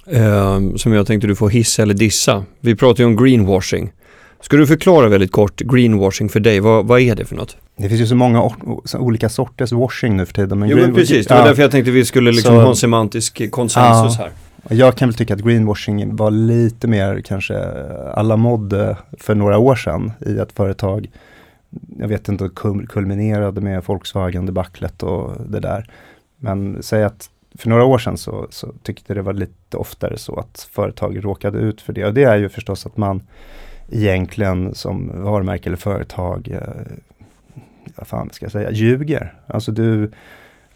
[0.06, 2.44] eh, som jag tänkte du får hissa eller dissa.
[2.60, 3.92] Vi pratar ju om greenwashing.
[4.40, 6.60] Ska du förklara väldigt kort greenwashing för dig?
[6.60, 7.56] Vad, vad är det för något?
[7.76, 8.50] Det finns ju så många
[8.94, 10.58] olika sorters washing nu för tiden.
[10.58, 11.46] Men jo men precis, det var ja.
[11.46, 14.24] därför jag tänkte vi skulle liksom så, ha en semantisk konsensus ja.
[14.24, 14.30] här.
[14.76, 17.64] Jag kan väl tycka att greenwashing var lite mer kanske
[18.14, 21.08] alla mod för några år sedan i att företag,
[21.98, 22.50] jag vet inte,
[22.88, 25.90] kulminerade med Volkswagen-debaclet och det där.
[26.36, 30.36] Men säg att för några år sedan så, så tyckte det var lite oftare så
[30.36, 32.04] att företag råkade ut för det.
[32.04, 33.22] Och det är ju förstås att man
[33.88, 36.92] egentligen som varumärke eller företag, eh,
[37.96, 39.34] vad fan ska jag säga, ljuger.
[39.46, 40.10] Alltså du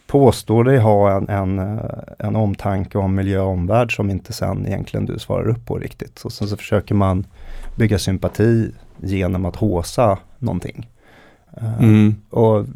[0.07, 1.79] påstår dig ha en, en, eh,
[2.19, 6.25] en omtanke om miljö och omvärld som inte sen egentligen du svarar upp på riktigt.
[6.25, 7.27] Och sen så försöker man
[7.79, 8.71] bygga sympati
[9.03, 10.89] genom att håsa någonting.
[11.57, 12.17] Eh, mm.
[12.31, 12.67] Och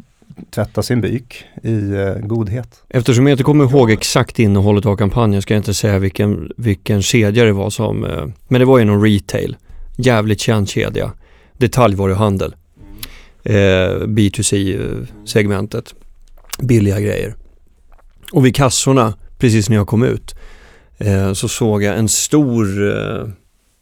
[0.51, 2.83] tvätta sin byk i uh, godhet.
[2.89, 7.01] Eftersom jag inte kommer ihåg exakt innehållet av kampanjen ska jag inte säga vilken, vilken
[7.01, 9.57] kedja det var som, uh, men det var ju någon retail.
[9.95, 11.11] Jävligt känd kedja.
[11.53, 12.55] Detaljvaruhandel.
[13.49, 13.53] Uh,
[14.07, 15.93] B2C-segmentet.
[16.59, 17.35] Billiga grejer.
[18.31, 20.35] Och vid kassorna, precis när jag kom ut,
[21.33, 22.65] så såg jag en stor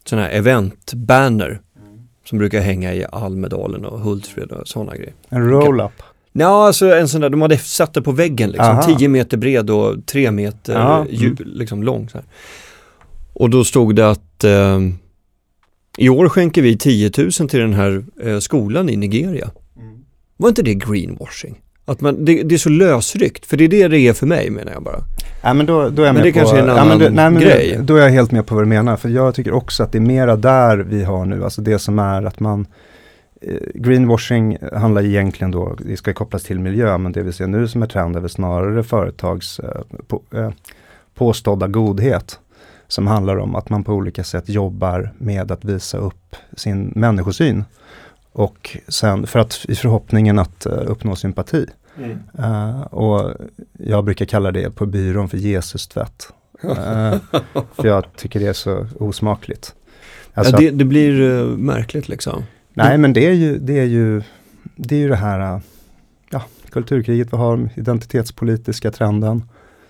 [0.08, 1.60] sån här event-banner
[2.24, 5.14] som brukar hänga i Almedalen och Hultsfred och sådana grejer.
[5.28, 5.92] En roll-up?
[6.32, 9.70] Ja, alltså en sån där, de hade satt det på väggen liksom, 10 meter bred
[9.70, 11.06] och 3 meter Aha.
[11.10, 11.52] djup, mm.
[11.52, 12.08] liksom lång.
[12.08, 12.26] Så här.
[13.32, 14.80] Och då stod det att eh,
[15.98, 19.50] i år skänker vi 10 000 till den här eh, skolan i Nigeria.
[19.76, 19.98] Mm.
[20.36, 21.61] Var inte det greenwashing?
[21.84, 24.50] Att man, det, det, är så lösryckt, för det är det det är för mig
[24.50, 24.98] menar jag bara.
[25.42, 27.30] Ja, men då, då är jag men det på, kanske är en annan ja, det,
[27.30, 27.76] nej, grej.
[27.78, 29.92] Då, då är jag helt med på vad du menar, för jag tycker också att
[29.92, 32.66] det är mera där vi har nu, alltså det som är att man
[33.42, 37.68] Eh, greenwashing handlar egentligen då, det ska kopplas till miljö, men det vi ser nu
[37.68, 40.50] som är trend är väl snarare företags eh, på, eh,
[41.14, 42.38] påstådda godhet.
[42.88, 47.64] Som handlar om att man på olika sätt jobbar med att visa upp sin människosyn.
[48.32, 51.66] Och sen för att i förhoppningen att uh, uppnå sympati.
[51.98, 52.18] Mm.
[52.38, 53.32] Uh, och
[53.78, 56.28] jag brukar kalla det på byrån för Jesus-tvätt.
[56.64, 57.16] Uh,
[57.74, 59.74] för jag tycker det är så osmakligt.
[60.34, 62.42] Alltså, ja, det, det, blir märkligt liksom.
[62.74, 64.22] Nej, men det är ju det, är ju,
[64.76, 65.60] det, är ju det här
[66.30, 69.44] ja, kulturkriget vi har, identitetspolitiska trenden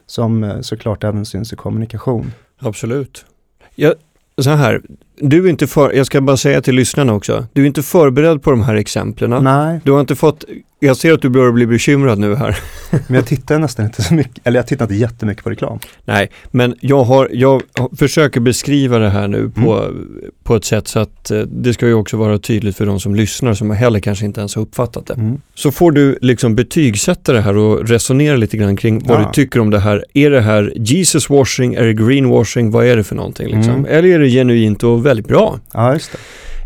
[0.06, 2.32] som såklart även syns i kommunikation.
[2.58, 3.26] Absolut.
[3.74, 3.94] Jag,
[4.42, 4.82] så här,
[5.16, 8.42] du är inte för, jag ska bara säga till lyssnarna också, du är inte förberedd
[8.42, 9.44] på de här exemplen.
[9.44, 9.80] Nej.
[9.84, 10.44] Du har inte fått,
[10.82, 12.58] jag ser att du börjar bli bekymrad nu här.
[12.90, 15.78] men jag tittar nästan inte så mycket, eller jag tittar inte jättemycket på reklam.
[16.04, 17.62] Nej, men jag, har, jag
[17.96, 20.06] försöker beskriva det här nu på, mm.
[20.42, 23.14] på ett sätt så att eh, det ska ju också vara tydligt för de som
[23.14, 25.14] lyssnar som heller kanske inte ens har uppfattat det.
[25.14, 25.40] Mm.
[25.54, 29.26] Så får du liksom betygsätta det här och resonera lite grann kring vad ja.
[29.26, 30.04] du tycker om det här.
[30.14, 33.74] Är det här Jesus washing, är det greenwashing, vad är det för någonting liksom?
[33.74, 33.86] Mm.
[33.86, 35.60] Eller är det genuint och väldigt bra?
[35.72, 36.18] Ja, just det.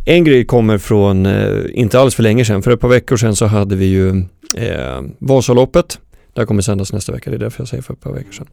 [0.09, 3.37] En grej kommer från, eh, inte alls för länge sedan, för ett par veckor sedan
[3.37, 4.09] så hade vi ju
[4.57, 5.99] eh, Vasaloppet.
[6.35, 8.33] Det här kommer sändas nästa vecka, det är därför jag säger för ett par veckor
[8.33, 8.47] sedan.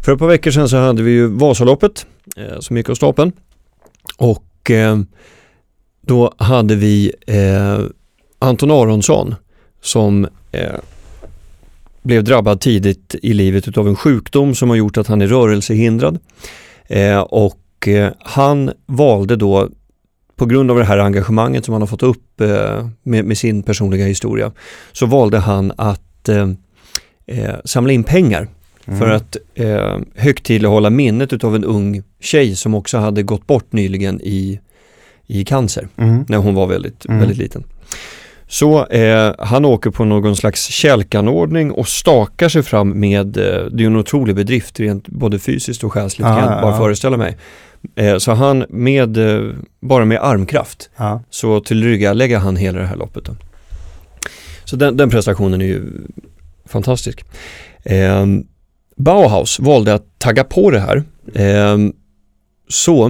[0.00, 3.32] För ett par veckor sedan så hade vi ju Vasaloppet eh, som gick av stapeln.
[4.16, 4.98] Och eh,
[6.00, 7.78] då hade vi eh,
[8.38, 9.34] Anton Aronsson
[9.80, 10.78] som eh,
[12.02, 16.18] blev drabbad tidigt i livet av en sjukdom som har gjort att han är rörelsehindrad.
[16.86, 19.68] Eh, och eh, han valde då
[20.36, 23.62] på grund av det här engagemanget som han har fått upp eh, med, med, sin
[23.62, 24.52] personliga historia
[24.92, 26.48] så valde han att eh,
[27.26, 28.48] eh, samla in pengar
[28.86, 28.98] Mm.
[28.98, 34.20] för att eh, högtidlighålla minnet utav en ung tjej som också hade gått bort nyligen
[34.20, 34.60] i,
[35.26, 36.24] i cancer Mm.
[36.28, 37.18] när hon var väldigt, Mm.
[37.20, 37.64] väldigt liten.
[38.46, 43.82] Så eh, han åker på någon slags kälkanordning och stakar sig fram med, eh, det
[43.82, 46.78] är en otrolig bedrift rent både fysiskt och själsligt Ja, kan jag ja, bara ja.
[46.78, 47.36] föreställa mig.
[47.94, 51.22] Eh, så han med, eh, bara med armkraft Ja.
[51.30, 53.24] så tillryggalägger han hela det här loppet.
[53.24, 53.36] Då.
[54.64, 55.82] Så den, den prestationen är ju
[56.64, 57.24] fantastisk.
[57.84, 58.26] Eh,
[58.96, 61.02] Bauhaus valde att tagga på det här.
[61.34, 61.78] Eh,
[62.68, 63.06] så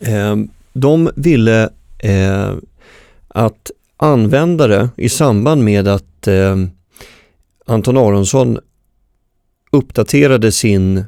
[0.00, 0.36] eh,
[0.72, 2.52] de ville eh,
[3.28, 6.56] att användare i samband med att eh,
[7.66, 8.58] Anton Aronsson
[9.72, 11.04] uppdaterade sin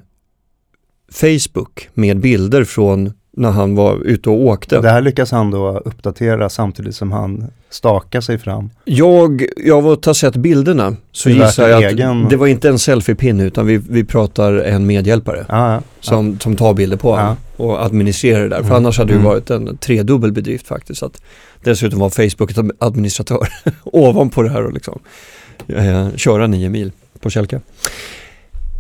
[1.12, 4.80] Facebook med bilder från när han var ute och åkte.
[4.80, 8.70] Det här lyckas han då uppdatera samtidigt som han stakar sig fram.
[8.84, 12.68] Jag, jag var har sett bilderna så Det gissar jag att egen- det var inte
[12.68, 15.82] en selfiepinne utan vi, vi pratar en medhjälpare Ja, ja.
[16.00, 17.20] som, som tar bilder på Ja.
[17.20, 18.56] honom och administrerar det där.
[18.56, 18.76] För Mm.
[18.76, 19.24] annars hade det Mm.
[19.24, 21.02] varit en tredubbel bedrift faktiskt.
[21.02, 21.22] Att
[21.64, 23.48] dessutom var Facebook administratör
[23.84, 24.98] ovanpå det här och liksom
[25.68, 27.60] eh, köra nio mil på kälke.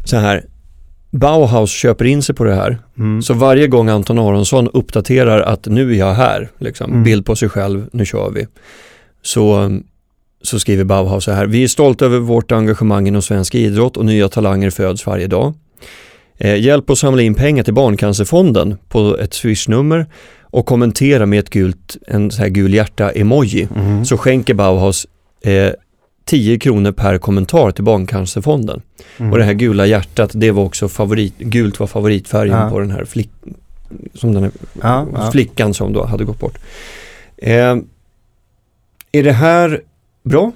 [0.04, 0.44] Så här,
[1.18, 2.78] Bauhaus köper in sig på det här.
[2.98, 3.22] Mm.
[3.22, 7.04] Så varje gång Anton Aronsson uppdaterar att nu är jag här, liksom, Mm.
[7.04, 8.46] bild på sig själv, nu kör vi.
[9.22, 9.70] Så,
[10.42, 14.04] så skriver Bauhaus så här, vi är stolta över vårt engagemang inom svensk idrott och
[14.04, 15.54] nya talanger föds varje dag.
[16.38, 20.06] Eh, hjälp oss samla in pengar till Barncancerfonden på ett swishnummer
[20.42, 23.68] och kommentera med ett gult, en så här gul hjärta-emoji.
[23.76, 24.04] Mm.
[24.04, 25.06] Så skänker Bauhaus
[25.44, 25.70] eh,
[26.24, 28.82] 10 kronor per kommentar till Barncancerfonden.
[29.18, 29.32] Mm.
[29.32, 32.70] Och det här gula hjärtat, det var också favorit, gult var favoritfärgen Ja.
[32.70, 33.30] på den här flick,
[34.14, 35.30] som den här ja, ja.
[35.30, 36.58] flickan som då hade gått bort.
[37.36, 37.76] Eh,
[39.12, 39.80] är det här
[40.22, 40.52] bra?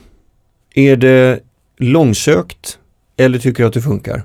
[0.74, 1.40] Är det
[1.76, 2.78] långsökt?
[3.16, 4.22] Eller tycker du att det funkar?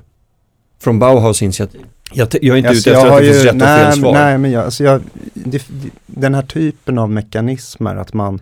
[0.82, 1.82] Från Bauhaus initiativ.
[2.14, 3.96] Jag, jag är inte Alltså, ute efter att det finns rätt och nej, fel men-
[4.02, 4.14] svar.
[4.14, 5.02] Nej, men jag, alltså jag,
[5.34, 8.42] det, det, den här typen av mekanismer, att man,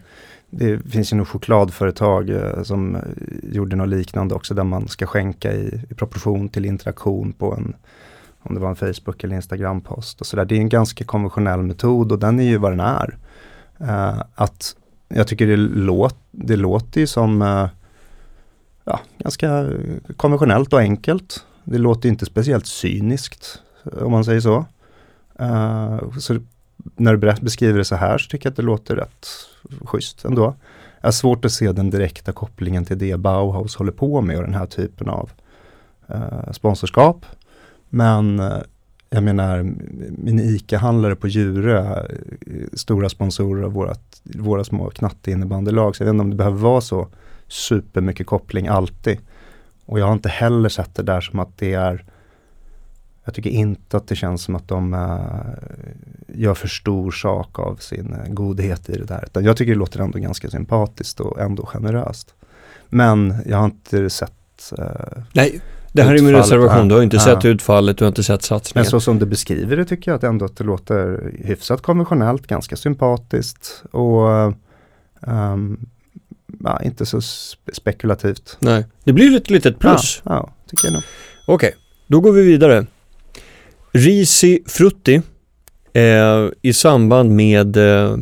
[0.52, 3.02] det finns ju något chokladföretag eh, som eh,
[3.52, 7.74] gjorde något liknande också, där man ska skänka i, i proportion till interaktion på en,
[8.40, 10.46] om det var en Facebook eller Instagram-post och sådär.
[10.46, 13.18] Det är en ganska konventionell metod och den är ju vad den är.
[13.82, 14.76] Uh, att
[15.08, 17.68] jag tycker det, låt, det låter ju som uh,
[18.84, 19.70] ja, ganska
[20.18, 21.46] konventionellt och enkelt.
[21.64, 24.66] Det låter inte speciellt cyniskt om man säger så.
[25.42, 26.40] Uh, så
[26.96, 29.28] när du beskriver det så här så tycker jag att det låter rätt
[29.86, 30.56] schysst ändå.
[31.02, 34.44] Jag har svårt att se den direkta kopplingen till det Bauhaus håller på med och
[34.44, 35.30] den här typen av
[36.08, 37.26] eh, sponsorskap.
[37.90, 38.58] Men eh,
[39.10, 39.64] jag menar,
[40.18, 42.08] min ICA-handlare på Djurö, eh,
[42.74, 45.96] stora sponsorer av vårat, våra små knatteinnebandylag.
[45.96, 47.08] Så jag vet inte om det behöver vara så
[47.48, 49.18] supermycket koppling alltid.
[49.86, 52.06] Och jag har inte heller sett det där som att det är
[53.32, 57.76] jag tycker inte att det känns som att de eh, gör för stor sak av
[57.76, 59.24] sin eh, godhet i det där.
[59.26, 62.34] Utan jag tycker det låter ändå ganska sympatiskt och ändå generöst.
[62.90, 64.86] Men jag har inte sett, eh,
[65.34, 66.88] Nej, det här är min reservation.
[66.88, 68.90] Du har inte sett utfallet, du har inte sett men satsningen.
[68.90, 72.76] så som du beskriver det tycker jag att ändå att det låter hyfsat konventionellt, ganska
[72.76, 74.54] sympatiskt och
[75.28, 75.78] ehm,
[76.64, 78.58] ja, inte så spe- spekulativt.
[78.60, 80.22] Nej, det blir ett litet plus.
[80.26, 81.04] Ja, ja tycker jag nog.
[81.48, 81.76] Okej,
[82.08, 82.86] då går vi vidare.
[83.92, 85.22] Risi Frutti
[85.94, 88.18] eh, i samband med eh,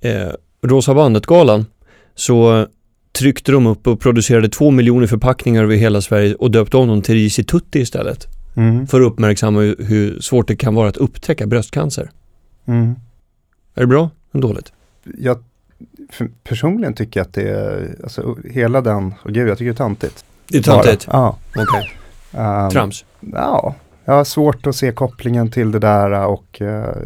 [0.00, 1.66] eh, Rosa bandet-galan
[2.14, 2.66] så
[3.12, 7.02] tryckte de upp och producerade två miljoner förpackningar över hela Sverige och döpte om dem
[7.02, 8.26] till Risi Tutti istället.
[8.56, 8.86] Mm.
[8.86, 12.10] För att uppmärksamma hur, svårt det kan vara att upptäcka bröstcancer.
[12.66, 12.94] Mm.
[13.74, 14.72] Är det bra eller dåligt?
[15.04, 15.38] jag
[16.44, 19.76] personligen tycker jag att det är, alltså hela den, och gud jag tycker det är
[19.76, 20.24] tantigt.
[20.48, 21.06] Det är töntigt.
[21.12, 21.38] Ja.
[21.56, 21.92] Okej.
[22.32, 23.04] Ehm, Trams.
[23.20, 26.96] Ja, jag har svårt att se kopplingen till det där och eh,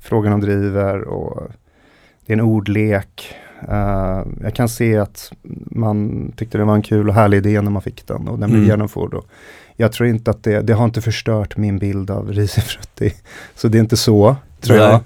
[0.00, 1.50] frågan om driver och
[2.26, 3.34] det är en ordlek.
[3.68, 5.32] Eh, jag kan se att
[5.70, 8.50] man tyckte det var en kul och härlig idé när man fick den och den
[8.50, 8.70] blev Mm.
[8.70, 9.14] genomförd.
[9.14, 9.26] Och
[9.76, 13.14] jag tror inte att det, det har inte förstört min bild av risifrutti.
[13.54, 15.00] Så det är inte så, tror Nej.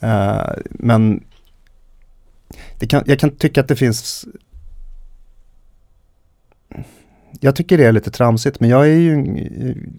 [0.00, 0.10] jag.
[0.10, 1.24] Eh, men
[2.88, 4.26] kan, jag kan tycka att det finns
[7.40, 9.24] jag tycker det är lite tramsigt, men jag är ju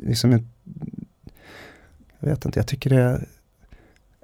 [0.04, 0.50] liksom en,
[2.20, 3.26] jag vet inte, jag tycker det är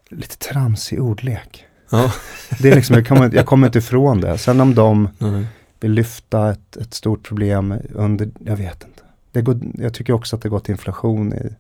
[0.09, 1.65] lite tramsig ordlek.
[1.91, 2.13] Ja.
[2.59, 4.37] Det är liksom, jag kommer, jag kommer inte ifrån det.
[4.37, 5.45] Sen om de Nej.
[5.79, 9.03] vill lyfta ett, ett stort problem under, jag vet inte.
[9.31, 11.55] Det går, jag tycker också att det gått inflation i,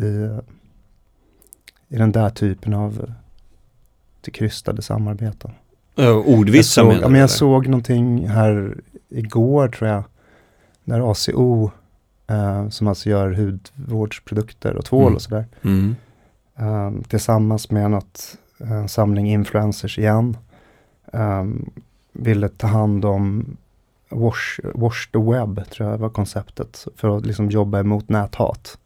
[0.00, 0.38] i,
[1.88, 3.12] i den där typen av
[4.20, 5.50] till krystade samarbeten.
[5.94, 7.36] Ja, Jag ordvitsar såg, menar ja, du, men jag eller?
[7.36, 8.76] såg någonting här
[9.08, 10.04] igår tror jag.
[10.84, 11.70] när ACO,
[12.28, 15.14] eh, som alltså gör hudvårdsprodukter och tvål Mm.
[15.14, 15.96] och sådär, Mm.
[16.58, 20.36] eh, tillsammans med något, en samling influencers igen,
[21.12, 21.44] eh,
[22.12, 23.56] ville ta hand om
[24.10, 28.78] Wash, wash the web, tror jag var konceptet, för att liksom jobba emot näthat.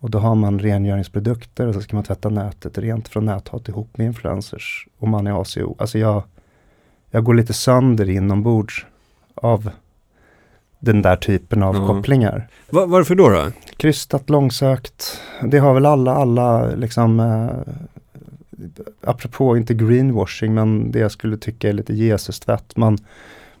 [0.00, 3.98] Och då har man rengöringsprodukter och så ska man tvätta nätet rent från näthat ihop
[3.98, 4.88] med influencers.
[4.98, 5.74] Och man är ACO.
[5.78, 6.22] Alltså jag,
[7.10, 8.86] jag går lite sönder inombords
[9.34, 9.70] av
[10.80, 11.86] den där typen av Ja.
[11.86, 12.48] kopplingar.
[12.70, 13.28] Va- varför då?
[13.28, 13.46] då?
[13.76, 15.20] Krystat, långsökt.
[15.42, 17.74] Det har väl alla, alla liksom, eh,
[19.04, 22.76] apropå inte greenwashing, men det jag skulle tycka är lite Jesus-tvätt.
[22.76, 22.98] Man,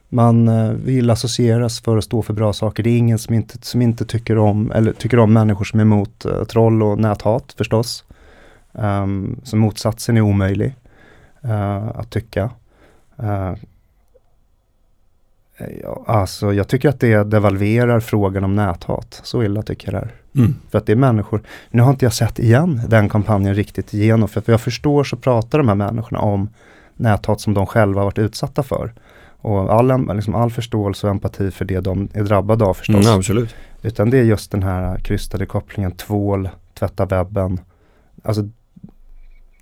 [0.08, 2.82] man eh, vill associeras för att stå för bra saker.
[2.82, 5.84] Det är ingen som inte, som inte tycker om, eller tycker om människor som är
[5.84, 8.04] emot eh, troll och näthat förstås.
[8.72, 10.74] Um, så motsatsen är omöjlig
[11.44, 12.50] eh, att tycka.
[13.18, 13.52] Eh,
[15.82, 19.20] ja, alltså jag tycker att det devalverar frågan om näthat.
[19.24, 20.14] Så illa tycker jag det är.
[20.40, 20.54] Mm.
[20.70, 24.28] För att det är människor, nu har inte jag sett igen den kampanjen riktigt igenom,
[24.28, 26.48] för att vad jag förstår så pratar de här människorna om
[26.96, 28.92] näthat som de själva har varit utsatta för.
[29.40, 33.06] Och all, liksom all förståelse och empati för det de är drabbade av förstås.
[33.06, 33.54] Mm, absolut.
[33.82, 36.48] Utan det är just den här krystade kopplingen tvål,
[36.78, 37.60] tvätta webben.
[38.22, 38.48] Alltså,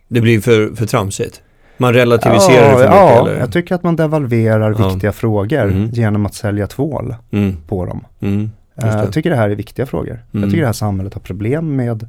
[0.09, 1.43] Det blir för, för tramsigt.
[1.79, 3.39] Man relativiserar det ja, för mycket ja, eller?
[3.41, 4.89] jag tycker att man devalverar Ja.
[4.89, 5.89] viktiga frågor Mhm.
[5.93, 8.05] genom att sälja tvål Mm, på dem.
[8.21, 8.93] mm, Eh, det.
[9.03, 10.11] jag tycker det här är viktiga frågor.
[10.13, 10.43] Mm.
[10.43, 12.09] Jag tycker det här samhället har problem med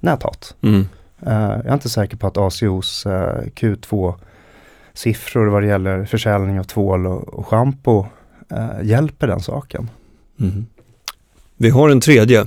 [0.00, 0.54] näthat.
[0.62, 0.88] mm.
[1.26, 6.64] Eh, jag är inte säker på att ACOs eh, Q2-siffror vad det gäller försäljning av
[6.64, 8.06] tvål och, schampo
[8.82, 9.90] hjälper den saken.
[10.40, 10.66] Mm.
[11.56, 12.46] Vi har en tredje.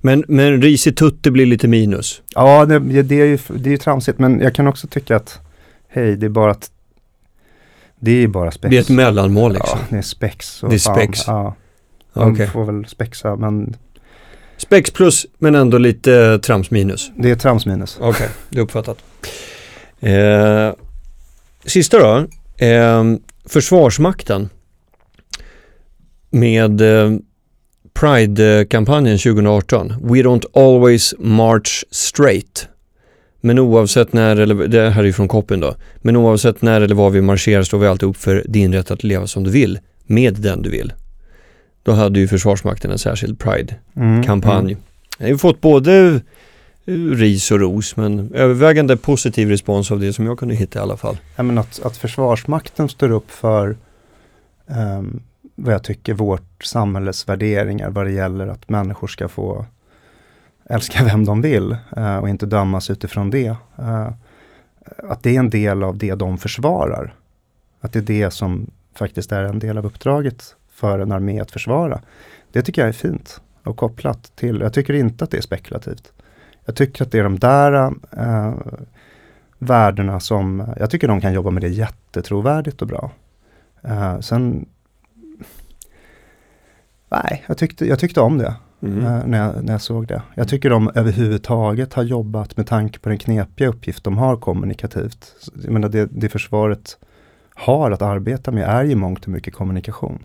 [0.00, 2.22] Men, men ris i tutte blir lite minus.
[2.34, 5.40] Ja, det, det, är ju, det är ju tramsigt, men jag kan också tycka att
[5.90, 6.70] hej, det är bara att
[8.00, 8.70] det är bara spex.
[8.70, 9.78] Det är ett mellanmål liksom.
[9.78, 10.62] Ja, det är spex.
[10.62, 11.20] och Det är spex.
[11.26, 11.54] Ja,
[12.12, 12.46] man Okej.
[12.46, 13.76] får väl spexa, men
[14.56, 17.10] Spex plus men ändå lite trams minus.
[17.16, 17.98] det är trams minus.
[18.00, 18.98] Okej, det är uppfattat.
[20.00, 20.72] Eh,
[21.64, 22.26] sista då.
[22.66, 23.04] Eh,
[23.46, 24.48] försvarsmakten.
[26.30, 27.10] Med eh,
[27.92, 29.88] Pride-kampanjen 2018.
[29.88, 32.68] We don't always march straight.
[33.40, 35.74] Men oavsett när, eller det här är ju från koppen då.
[35.96, 39.04] Men oavsett när eller var vi marscherar står vi alltid upp för din rätt att
[39.04, 39.78] leva som du vill.
[40.06, 40.92] Med den du vill.
[41.82, 44.76] Då hade ju Försvarsmakten en särskild Pride Mm, mm.
[45.18, 46.20] Jag har ju fått både
[46.86, 50.82] eh, ris och ros men övervägande positiv respons av det som jag kunde hitta i
[50.82, 51.16] alla fall.
[51.36, 53.76] Ja, men att, att Försvarsmakten står upp för
[54.68, 55.22] ehm,
[55.54, 59.66] vad jag tycker vårt samhälles värderingar vad det gäller att människor ska få
[60.70, 63.56] älska vem de vill eh, och inte dömas utifrån det.
[63.78, 64.08] Eh,
[64.96, 67.14] att det är en del av det de försvarar.
[67.80, 71.50] Att det är det som faktiskt är en del av uppdraget för en armé att
[71.50, 72.00] försvara.
[72.52, 76.12] Det tycker jag är fint och kopplat till, jag tycker inte att det är spekulativt.
[76.64, 78.54] Jag tycker att det är de där eh,
[79.58, 83.10] värdena som, jag tycker de kan jobba med det jättetrovärdigt och bra.
[83.82, 84.68] Eh, sen,
[87.08, 89.04] nej, jag tyckte, jag tyckte om det Mm.
[89.04, 90.22] eh, när, jag, när jag såg det.
[90.34, 95.34] Jag tycker de överhuvudtaget har jobbat med tanke på den knepiga uppgift de har kommunikativt.
[95.62, 96.98] Jag menar det, det försvaret
[97.54, 100.24] har att arbeta med är ju mångt och mycket kommunikation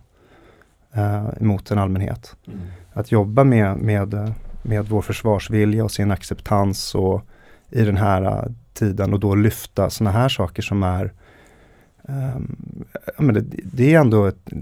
[0.93, 2.59] eh, mot en allmänhet Mm.
[2.93, 7.21] att jobba med, med, med vår försvarsvilja och sin acceptans och
[7.69, 11.11] i den här eh, tiden och då lyfta sådana här saker som är
[13.17, 14.53] ja, men det, det är ändå ett,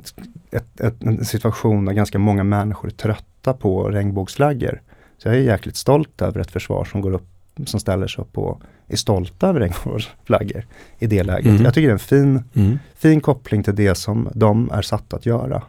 [0.51, 4.81] ett, ett, en situation där ganska många människor är trötta på regnbågsflaggor.
[5.17, 7.27] Så jag är jäkligt stolt över ett försvar som går upp,
[7.65, 10.65] som ställer sig upp och är stolta över regnbågsflaggor
[10.99, 11.45] i det läget.
[11.45, 11.63] Mm.
[11.63, 12.79] Jag tycker det är en fin, Mm.
[12.95, 15.63] fin koppling till det som de är satta att göra.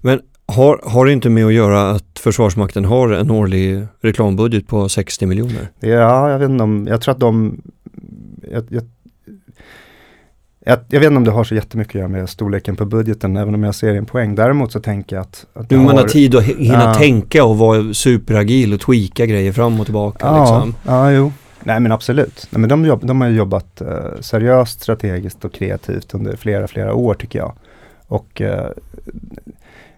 [0.00, 4.88] Men har, har det inte med att göra att Försvarsmakten har en årlig reklambudget på
[4.88, 5.68] 60 miljoner?
[5.80, 7.62] Ja, jag vet inte om, jag tror att de,
[8.52, 8.82] jag, jag,
[10.64, 13.36] jag, jag vet inte om det har så jättemycket att göra med storleken på budgeten,
[13.36, 14.34] även om jag ser en poäng.
[14.34, 16.94] Däremot så tänker jag att, att det man har har- tid att hinna Ja.
[16.94, 20.74] tänka och vara superagil och tweaka grejer fram och tillbaka Ja, liksom.
[20.86, 21.32] ja, jo.
[21.64, 22.48] Nej men absolut.
[22.50, 26.94] Nej, men de, jobb, de har jobbat eh, seriöst, strategiskt och kreativt under flera, flera
[26.94, 27.52] år tycker jag.
[28.06, 28.66] Och eh,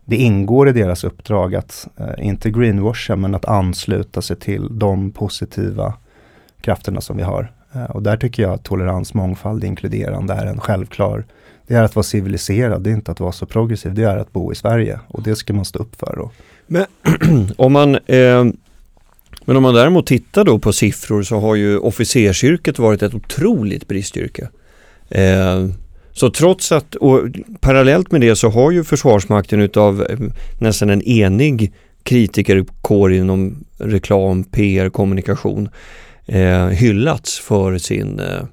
[0.04, 5.10] det ingår i deras uppdrag att, eh, inte greenwasha, men att ansluta sig till de
[5.10, 5.94] positiva
[6.60, 7.52] krafterna som vi har.
[7.74, 11.24] Eh, och där tycker jag att tolerans, mångfald, inkluderande är en självklar
[11.66, 14.32] det är att vara civiliserad, det är inte att vara så progressiv, det är att
[14.32, 15.00] bo i Sverige.
[15.08, 16.18] Och det ska man stå upp för.
[16.18, 16.32] Och,
[17.56, 18.44] Om man, eh,
[19.44, 23.88] men om man däremot tittar då på siffror så har ju officersyrket varit ett otroligt
[23.88, 24.48] bristyrke.
[25.08, 25.66] Eh,
[26.12, 27.20] Så trots att, och
[27.60, 30.18] parallellt med det så har ju Försvarsmakten utav eh,
[30.60, 35.68] nästan en enig kritikerkår inom reklam, PR, kommunikation
[36.26, 38.44] eh, hyllats för sin, eh,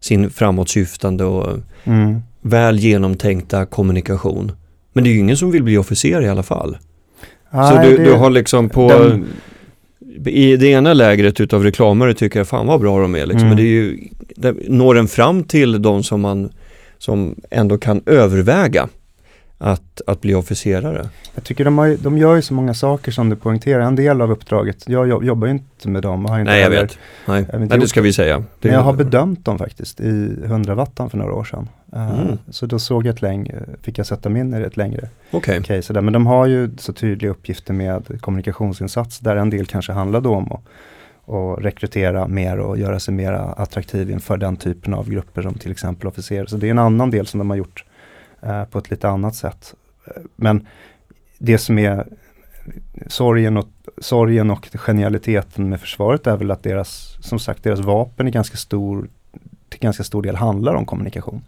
[0.00, 2.20] sin framåtsyftande och mm.
[2.40, 4.52] väl genomtänkta kommunikation.
[4.92, 6.76] Men det är ju ingen som vill bli officer i alla fall.
[7.50, 9.26] Nej, så du, det, du har liksom på den...
[10.26, 13.36] I det ena lägret utav reklamare tycker jag fan vad bra de är liksom.
[13.36, 13.48] Mm.
[13.48, 16.50] Men det är ju, det, når den fram till de som man
[16.98, 18.88] som ändå kan överväga
[19.58, 21.08] att, att bli officerare?
[21.34, 23.80] Jag tycker de, har, de gör ju så många saker som du poängterar.
[23.80, 26.24] En del av uppdraget, jag jobbar ju inte med dem.
[26.24, 26.98] Har inte Nej, jag heller, vet.
[27.26, 28.44] Nej, jag Nej det ska vi säga.
[28.60, 31.68] Men jag har bedömt dem faktiskt i 100 wattan för några år sedan.
[31.96, 32.38] Uh, mm.
[32.50, 35.62] Så då såg jag ett längre, fick jag sätta mig in i ett längre okay.
[35.62, 35.92] case.
[35.92, 36.00] Där.
[36.00, 40.52] Men de har ju så tydliga uppgifter med kommunikationsinsats där en del kanske handlar om
[40.52, 40.60] att
[41.28, 45.70] och rekrytera mer och göra sig mer attraktiv inför den typen av grupper som till
[45.70, 46.46] exempel officerare.
[46.46, 47.84] Så det är en annan del som de har gjort
[48.42, 49.74] eh, på ett lite annat sätt.
[50.36, 50.66] Men
[51.38, 52.06] det som är
[53.06, 53.68] sorgen och,
[53.98, 58.56] sorgen och genialiteten med försvaret är väl att deras, som sagt, deras vapen är ganska
[58.56, 59.08] stor,
[59.68, 61.42] till ganska stor del handlar om kommunikation.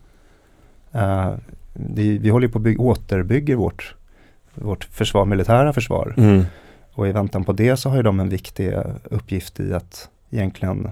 [0.95, 1.35] Uh,
[1.73, 3.95] vi, vi håller på att bygga, återbygger vårt,
[4.55, 6.15] vårt försvar, militära försvar.
[6.17, 6.45] Mm.
[6.93, 8.73] Och i väntan på det så har ju de en viktig
[9.05, 10.91] uppgift i att egentligen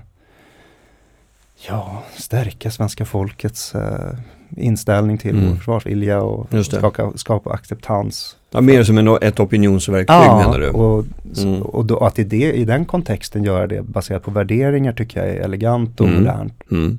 [1.69, 4.15] ja, stärka svenska folkets eh,
[4.57, 5.49] inställning till mm.
[5.49, 8.37] vår försvarsvilja och skapa, skapa acceptans.
[8.51, 10.69] Ja, mer som en, ett opinionsverktyg ja, menar du?
[10.69, 11.05] och,
[11.37, 11.63] mm.
[11.63, 15.37] och då, att i, det, i den kontexten göra det baserat på värderingar tycker jag
[15.37, 16.19] är elegant och mm.
[16.19, 16.63] modernt.
[16.71, 16.99] Mm.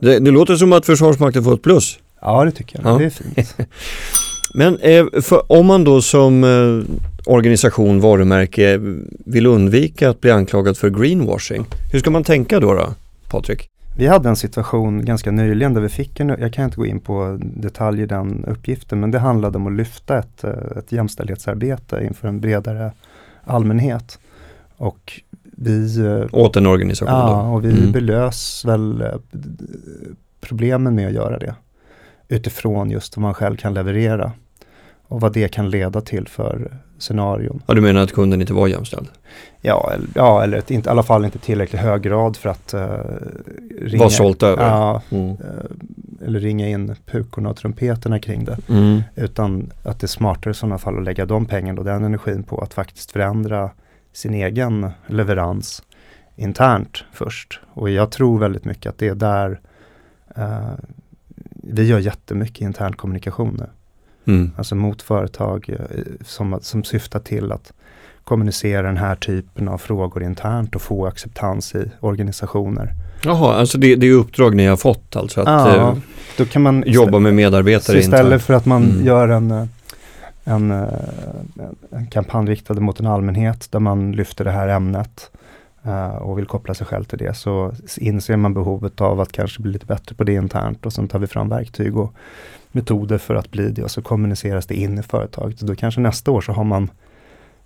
[0.00, 1.98] Det, det, låter som att Försvarsmakten får ett plus.
[2.20, 2.94] Ja, det tycker jag.
[2.94, 2.98] Ja.
[2.98, 3.56] Det är fint.
[4.54, 6.94] Men eh, för, om man då som eh,
[7.26, 8.80] organisation, varumärke
[9.26, 12.94] vill undvika att bli anklagad för greenwashing, hur ska man tänka då, då
[13.28, 13.68] Patrik?
[13.98, 17.00] Vi hade en situation ganska nyligen där vi fick en, jag kan inte gå in
[17.00, 22.04] på detaljer i den uppgiften, men det handlade om att lyfta ett, eh, ett jämställdhetsarbete
[22.04, 22.92] inför en bredare
[23.44, 24.18] allmänhet.
[24.76, 25.98] Och vi...
[26.06, 27.54] Eh, Åt en organisation Ja, då.
[27.54, 27.92] och vi mm.
[27.92, 29.08] belös väl eh,
[30.40, 31.54] problemen med att göra det.
[32.28, 34.32] Utifrån just vad man själv kan leverera.
[35.08, 37.62] Och vad det kan leda till för scenarion.
[37.66, 39.08] Ja, du menar att kunden inte var jämställd?
[39.68, 42.74] Ja, eller, ja, eller ett, inte, i alla fall inte tillräckligt hög grad för att
[42.74, 42.80] uh,
[43.80, 44.62] ringa, Var sålt över?
[44.62, 45.30] Ja, mm.
[45.30, 45.36] uh,
[46.26, 48.58] eller ringa in pukorna och trumpeterna kring det.
[48.68, 49.02] Mm.
[49.16, 52.42] Utan att det är smartare i sådana fall att lägga de pengarna och den energin
[52.42, 53.70] på att faktiskt förändra
[54.12, 55.82] sin egen leverans
[56.36, 57.60] internt först.
[57.74, 59.60] Och jag tror väldigt mycket att det är där
[60.38, 60.72] uh,
[61.52, 63.66] vi gör jättemycket intern kommunikation nu.
[64.32, 64.50] Mm.
[64.56, 65.76] Alltså mot företag
[66.24, 67.72] som, som syftar till att
[68.28, 72.92] kommunicera den här typen av frågor internt och få acceptans i organisationer.
[73.24, 75.40] Jaha, alltså det, det är uppdrag ni har fått alltså?
[75.40, 75.96] Att ja, eh,
[76.36, 78.42] då kan man jobba med medarbetare Istället internt.
[78.42, 79.06] för att man mm.
[79.06, 79.66] gör en, eh,
[80.44, 80.70] en,
[81.90, 85.30] en kampanj riktad mot en allmänhet där man lyfter det här ämnet
[86.20, 89.72] och vill koppla sig själv till det så inser man behovet av att kanske bli
[89.72, 92.14] lite bättre på det internt och sen tar vi fram verktyg och
[92.72, 95.60] metoder för att bli det och så kommuniceras det in i företaget.
[95.60, 96.90] då kanske nästa år så har man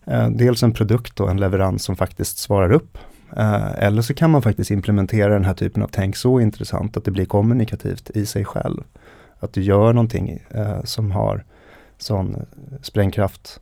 [0.06, 2.98] eh, dels en produkt och en leverans som faktiskt svarar upp.
[3.36, 7.04] Eh, eller så kan man faktiskt implementera den här typen av tänk så intressant att
[7.04, 8.82] det blir kommunikativt i sig själv.
[9.38, 11.44] Att du gör någonting eh, som har
[11.98, 12.46] sån
[12.82, 13.60] sprängkraft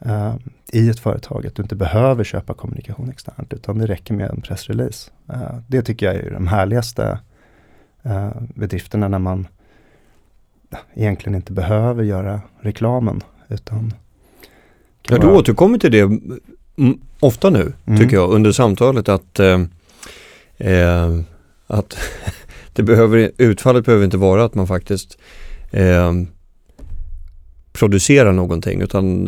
[0.00, 0.34] eh,
[0.72, 4.40] i ett företag, att du inte behöver köpa kommunikation externt, utan det räcker med en
[4.40, 5.10] pressrelease.
[5.32, 7.18] Eh, det tycker jag är de härligaste
[8.02, 9.48] eh, bedrifterna när man
[10.94, 13.20] egentligen inte behöver göra reklamen.
[13.48, 13.94] Utan
[15.08, 16.20] ja, du återkommer till det
[17.20, 18.00] ofta nu, mm.
[18.00, 19.60] tycker jag, under samtalet att, eh,
[20.58, 21.20] eh
[21.66, 21.96] att
[22.72, 25.18] det behöver, utfallet behöver inte vara att man faktiskt
[25.70, 26.12] eh,
[27.72, 29.24] producerar någonting utan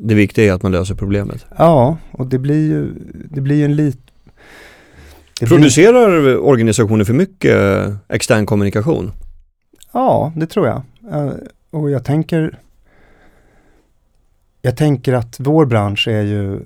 [0.00, 1.46] det viktiga är att man löser problemet.
[1.58, 2.94] Ja, och det blir ju
[3.30, 3.98] det blir en lit...
[5.40, 6.38] Producerar blir...
[6.38, 7.58] organisationer för mycket
[8.08, 9.12] extern kommunikation?
[9.92, 10.82] Ja, det tror jag.
[11.12, 11.32] Uh,
[11.70, 12.58] och jag tänker
[14.62, 16.60] jag tänker att vår bransch är ju,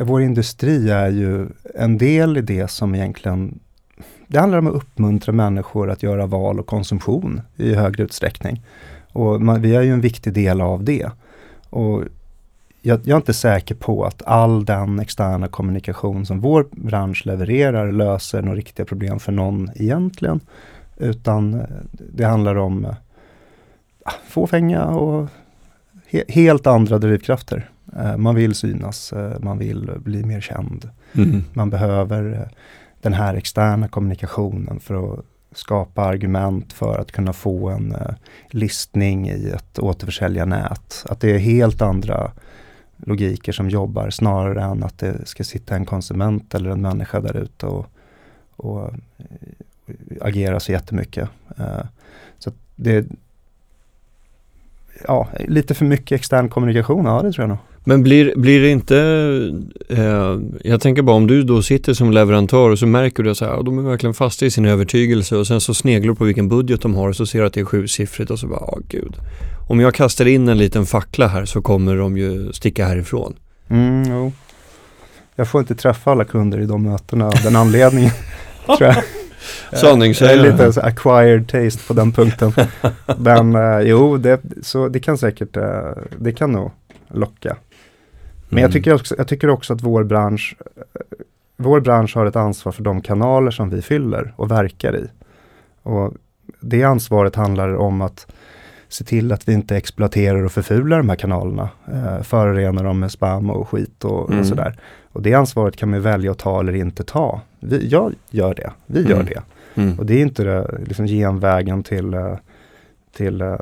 [0.00, 3.58] vår industri är ju en del i det som egentligen,
[4.26, 8.62] det handlar om att uppmuntra människor att göra val och konsumtion i högre utsträckning.
[9.12, 11.10] Och man, vi är ju en viktig del av det.
[11.70, 12.04] Och
[12.82, 17.92] jag, jag, är inte säker på att all den externa kommunikation som vår bransch levererar
[17.92, 20.40] löser några riktiga problem för någon egentligen.
[20.96, 21.62] Utan
[21.92, 22.94] det handlar om
[24.28, 25.28] fåfänga och
[26.10, 27.70] he helt andra drivkrafter.
[27.96, 30.90] Äh, man vill synas, äh, man vill bli mer känd.
[31.12, 31.44] Mm.
[31.52, 32.48] Man behöver
[33.02, 37.96] den här externa kommunikationen för att skapa argument för att kunna få en
[38.50, 41.04] listning i ett återförsäljarnät.
[41.08, 42.32] Att det är helt andra
[42.96, 47.36] logiker som jobbar snarare än att det ska sitta en konsument eller en människa där
[47.36, 47.86] ute och,
[48.56, 48.90] och
[50.20, 51.28] agera så jättemycket.
[52.38, 53.06] Så det
[55.06, 57.58] ja, lite för mycket extern kommunikation, ja det tror jag nog.
[57.84, 58.96] Men blir, blir det inte,
[59.88, 63.40] eh, jag tänker bara om du då sitter som leverantör och så märker du att
[63.40, 66.48] ja, de är verkligen fasta i sin övertygelse och sen så sneglar du på vilken
[66.48, 68.78] budget de har och så ser du att det är sjusiffrigt och så bara, ja
[68.88, 69.16] gud.
[69.68, 73.36] Om jag kastar in en liten fackla här så kommer de ju sticka härifrån.
[73.68, 74.32] Mm, jo.
[75.36, 78.10] Jag får inte träffa alla kunder i de mötena av den anledningen.
[78.66, 78.96] tror jag.
[79.72, 80.36] Sanningssägare.
[80.36, 82.52] Jag är lite så acquired taste på den punkten.
[83.18, 86.70] Men eh, jo, det, så det kan säkert, eh, det kan nog
[87.08, 87.56] locka.
[88.48, 88.72] Men jag, mm.
[88.72, 90.56] tycker också, jag tycker också att vår bransch,
[91.56, 95.08] vår bransch har ett ansvar för de kanaler som vi fyller och verkar i.
[95.82, 96.14] Och
[96.60, 98.26] det ansvaret handlar om att
[98.88, 101.68] se till att vi inte exploaterar och förfular de här kanalerna.
[101.92, 104.40] Eh, förorenar dem med spam och skit och, mm.
[104.40, 104.78] och, sådär.
[105.18, 107.40] Och det ansvaret kan man välja att ta eller inte ta.
[107.60, 109.26] Vi, jag gör det, vi gör mm.
[109.26, 109.42] det.
[109.74, 109.98] Mm.
[109.98, 112.36] Och det är inte det, liksom genvägen till uh,
[113.16, 113.56] till uh,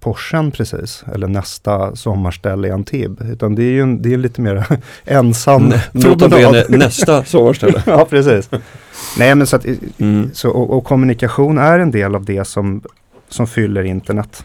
[0.00, 3.30] Porschen precis, eller nästa sommarställe i Antibes.
[3.30, 4.66] Utan det är ju en, det är lite mer
[5.04, 7.82] ensam Notabene nästa sommarställe.
[7.86, 8.50] ja, precis.
[9.18, 9.66] Nej, men så att,
[9.98, 10.30] mm.
[10.34, 12.82] så, och, och, kommunikation är en del av det som,
[13.28, 14.44] som fyller internet.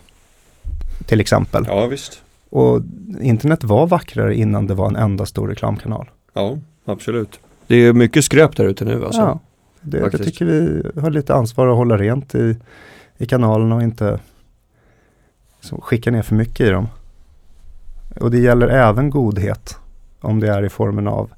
[1.05, 1.65] Till exempel.
[1.67, 2.21] Ja, visst.
[2.49, 2.81] Och
[3.21, 6.07] internet var vackrare innan det var en enda stor reklamkanal.
[6.37, 7.39] Ja, absolut.
[7.67, 9.21] Det är mycket skräp där ute nu alltså.
[9.21, 9.39] Ja,
[9.81, 12.57] det, jag tycker vi har lite ansvar att hålla rent i,
[13.17, 14.19] i kanalerna och inte
[15.81, 16.87] skicka ner för mycket i dem.
[18.19, 19.77] Och det gäller även godhet.
[20.21, 21.29] Om det är i formen av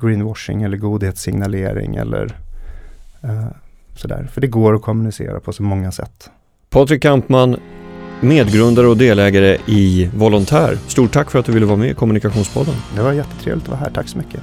[0.00, 2.36] greenwashing eller godhetssignalering eller
[3.22, 3.46] eh,
[3.96, 4.28] sådär.
[4.32, 6.30] För det går att kommunicera på så många sätt.
[6.70, 7.56] Patrik Kampman,
[8.20, 10.78] medgrundare och delägare i Volontär.
[10.86, 12.74] Stort tack för att du ville vara med i Kommunikationspodden.
[12.96, 13.90] Det var jättetrevligt att vara här.
[13.90, 14.40] Tack så mycket.